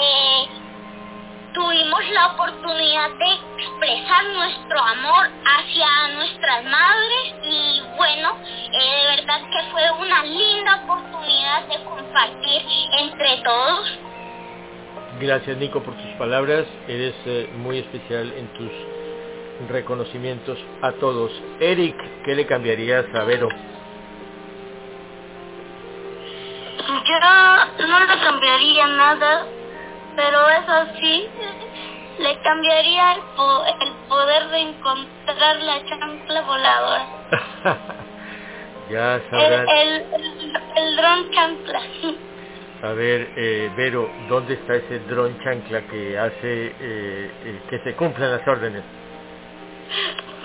[0.00, 0.65] Eh,
[1.56, 9.40] tuvimos la oportunidad de expresar nuestro amor hacia nuestras madres y bueno, eh, de verdad
[9.50, 12.62] que fue una linda oportunidad de compartir
[12.98, 13.98] entre todos.
[15.18, 18.70] Gracias Nico por tus palabras, eres eh, muy especial en tus
[19.70, 21.32] reconocimientos a todos.
[21.58, 21.96] Eric,
[22.26, 23.48] ¿qué le cambiarías a Vero?
[27.06, 29.46] Yo no le cambiaría nada
[30.16, 31.28] pero eso sí,
[32.18, 33.20] le cambiaría el,
[33.82, 37.06] el poder de encontrar la chancla voladora.
[38.90, 39.68] ya sabrás.
[39.68, 41.80] El, el, el, dron chancla.
[42.82, 47.94] A ver, eh, Vero, ¿dónde está ese dron chancla que hace eh, eh, que se
[47.94, 48.82] cumplan las órdenes?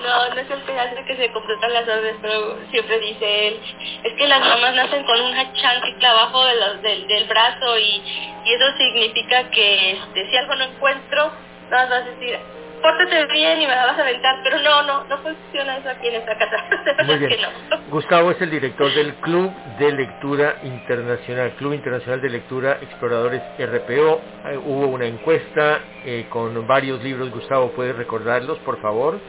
[0.01, 3.59] No, no es el hace que se cumplan las órdenes, pero siempre dice él,
[4.03, 8.01] es que las mamás nacen con una chancla abajo de los, del, del brazo y,
[8.45, 11.31] y eso significa que este, si algo no encuentro,
[11.69, 12.39] no vas a decir,
[12.81, 16.07] pórtate bien y me la vas a aventar, pero no, no, no funciona eso aquí
[16.07, 16.57] en esta casa.
[17.05, 17.29] Muy bien.
[17.29, 17.49] que no.
[17.89, 24.21] Gustavo es el director del Club de Lectura Internacional, Club Internacional de Lectura Exploradores RPO.
[24.49, 29.19] Eh, hubo una encuesta eh, con varios libros, Gustavo, ¿puedes recordarlos, por favor?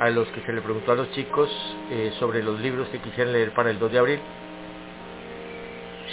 [0.00, 1.50] A los que se le preguntó a los chicos
[1.90, 4.20] eh, sobre los libros que quisieran leer para el 2 de abril.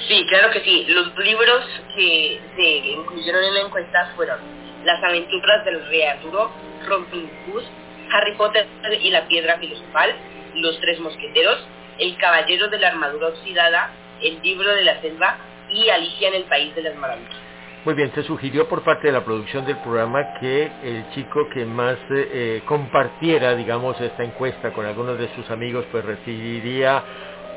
[0.10, 0.86] Sí, claro que sí.
[0.90, 1.66] Los libros
[1.96, 4.40] que se incluyeron en la encuesta fueron
[4.84, 6.52] Las aventuras del rey Arturo,
[6.86, 7.64] Robin Hood,
[8.12, 8.68] Harry Potter
[9.02, 10.14] y la piedra filosofal,
[10.56, 11.66] Los tres mosqueteros,
[11.98, 13.92] El caballero de la armadura oxidada,
[14.22, 15.38] El libro de la selva
[15.72, 17.47] y Alicia en el país de las maravillas.
[17.88, 21.64] Muy bien, se sugirió por parte de la producción del programa que el chico que
[21.64, 27.02] más eh, compartiera, digamos, esta encuesta con algunos de sus amigos, pues recibiría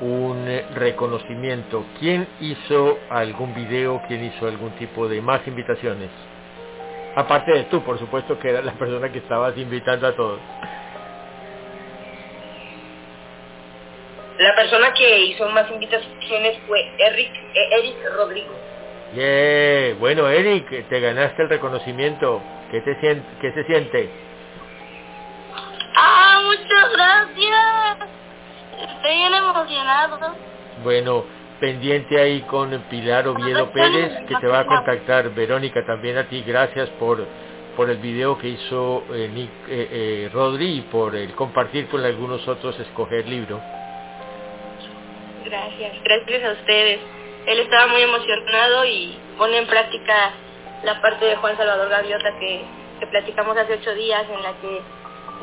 [0.00, 0.46] un
[0.76, 1.84] reconocimiento.
[1.98, 4.00] ¿Quién hizo algún video?
[4.06, 6.10] ¿Quién hizo algún tipo de más invitaciones?
[7.16, 10.38] Aparte de tú, por supuesto, que era la persona que estabas invitando a todos.
[14.38, 18.70] La persona que hizo más invitaciones fue Eric, eh, Eric Rodrigo.
[19.14, 19.94] Yeah.
[19.98, 22.40] Bueno, Eric, te ganaste el reconocimiento.
[22.70, 24.08] ¿Qué, te siente, ¿Qué se siente?
[25.96, 28.08] Ah, muchas gracias.
[28.78, 30.34] Estoy bien emocionado.
[30.84, 31.24] Bueno,
[31.58, 35.30] pendiente ahí con Pilar Oviedo Pérez, que te va a contactar.
[35.34, 37.26] Verónica, también a ti, gracias por,
[37.76, 42.04] por el video que hizo eh, Nick, eh, eh, Rodri y por el compartir con
[42.04, 43.60] algunos otros escoger libro.
[45.44, 47.19] Gracias, gracias a ustedes.
[47.50, 50.30] Él estaba muy emocionado y pone en práctica
[50.84, 52.62] la parte de Juan Salvador Gaviota que,
[53.00, 54.80] que platicamos hace ocho días en la que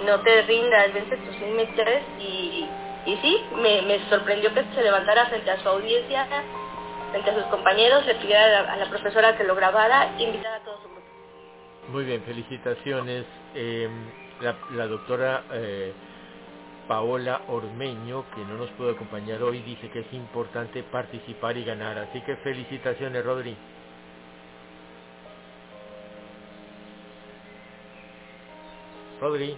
[0.06, 2.68] no te rindas, vence tus límites y
[3.08, 6.28] y sí, me, me, sorprendió que se levantara frente a su audiencia,
[7.12, 10.24] frente a sus compañeros, le pidiera a la, a la profesora que lo grabara e
[10.24, 11.08] invitara a todo su grupo.
[11.88, 13.24] Muy bien, felicitaciones.
[14.42, 15.94] La, la, doctora eh,
[16.88, 21.98] Paola Ormeño, que no nos pudo acompañar hoy, dice que es importante participar y ganar.
[21.98, 23.56] Así que felicitaciones, Rodri.
[29.20, 29.58] Rodri.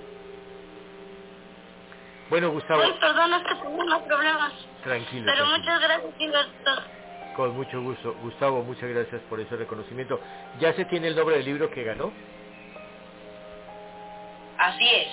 [2.30, 2.82] Bueno, Gustavo.
[2.82, 4.54] Ay, perdón, es que tengo problemas.
[4.84, 5.26] Tranquilo.
[5.26, 5.58] Pero tranquilo.
[5.58, 6.72] muchas gracias, Gilberto.
[7.36, 8.16] Con mucho gusto.
[8.22, 10.20] Gustavo, muchas gracias por ese reconocimiento.
[10.60, 12.12] ¿Ya se tiene el nombre del libro que ganó?
[14.58, 15.08] Así es.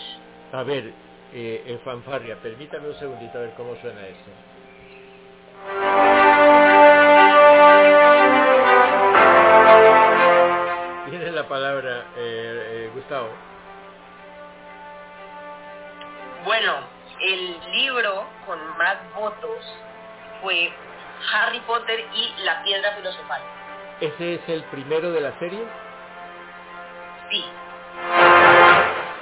[0.53, 0.93] A ver,
[1.33, 4.31] eh, en fanfarria, permítame un segundito a ver cómo suena esto.
[11.11, 13.31] Tiene la palabra, eh, eh, Gustavo.
[16.45, 16.75] Bueno,
[17.21, 19.79] el libro con más votos
[20.43, 20.71] fue
[21.33, 23.43] Harry Potter y la piedra filosofal.
[24.01, 25.65] ¿Ese es el primero de la serie?
[27.31, 27.45] Sí.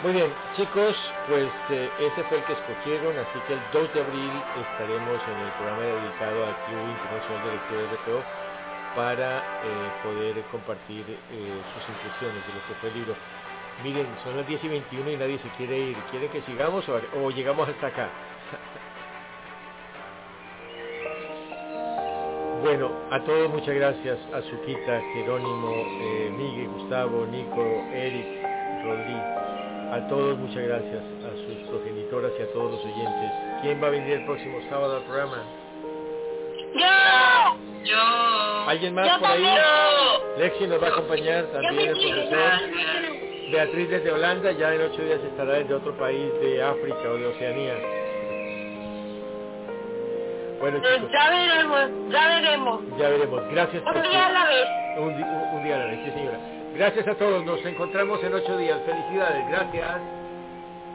[0.04, 0.94] Muy bien, chicos,
[1.26, 5.40] pues eh, ese fue el que escogieron, así que el 2 de abril estaremos en
[5.40, 8.22] el programa dedicado al Club Internacional de Lectura de RPO
[8.94, 13.14] para eh, poder compartir eh, sus impresiones de lo que fue el libro.
[13.82, 15.96] Miren, son las 10 y 21 y nadie se quiere ir.
[16.10, 18.10] ¿Quiere que sigamos o, llegamos hasta acá?
[22.62, 25.84] Bueno, a todos muchas gracias, a Suquita, Jerónimo,
[26.30, 28.26] Miguel, Gustavo, Nico, Eric,
[28.82, 29.53] Rodri,
[29.94, 33.30] a todos muchas gracias, a sus progenitoras y a todos los oyentes.
[33.62, 35.42] ¿Quién va a venir el próximo sábado al programa?
[36.74, 37.56] Yo.
[37.84, 38.64] Yo.
[38.68, 39.46] ¿Alguien más Yo por ahí?
[40.38, 42.52] Lexi nos va a acompañar también el profesor.
[43.52, 47.26] Beatriz desde Holanda, ya en ocho días estará desde otro país de África o de
[47.26, 47.74] Oceanía.
[50.60, 52.80] Bueno chicos, ya veremos, ya veremos.
[52.98, 53.42] ya veremos.
[53.52, 54.66] Gracias por Un su- día a la vez.
[54.96, 56.38] un, un- un día a la vez, sí señora.
[56.74, 58.80] Gracias a todos, nos encontramos en ocho días.
[58.84, 60.23] Felicidades, gracias.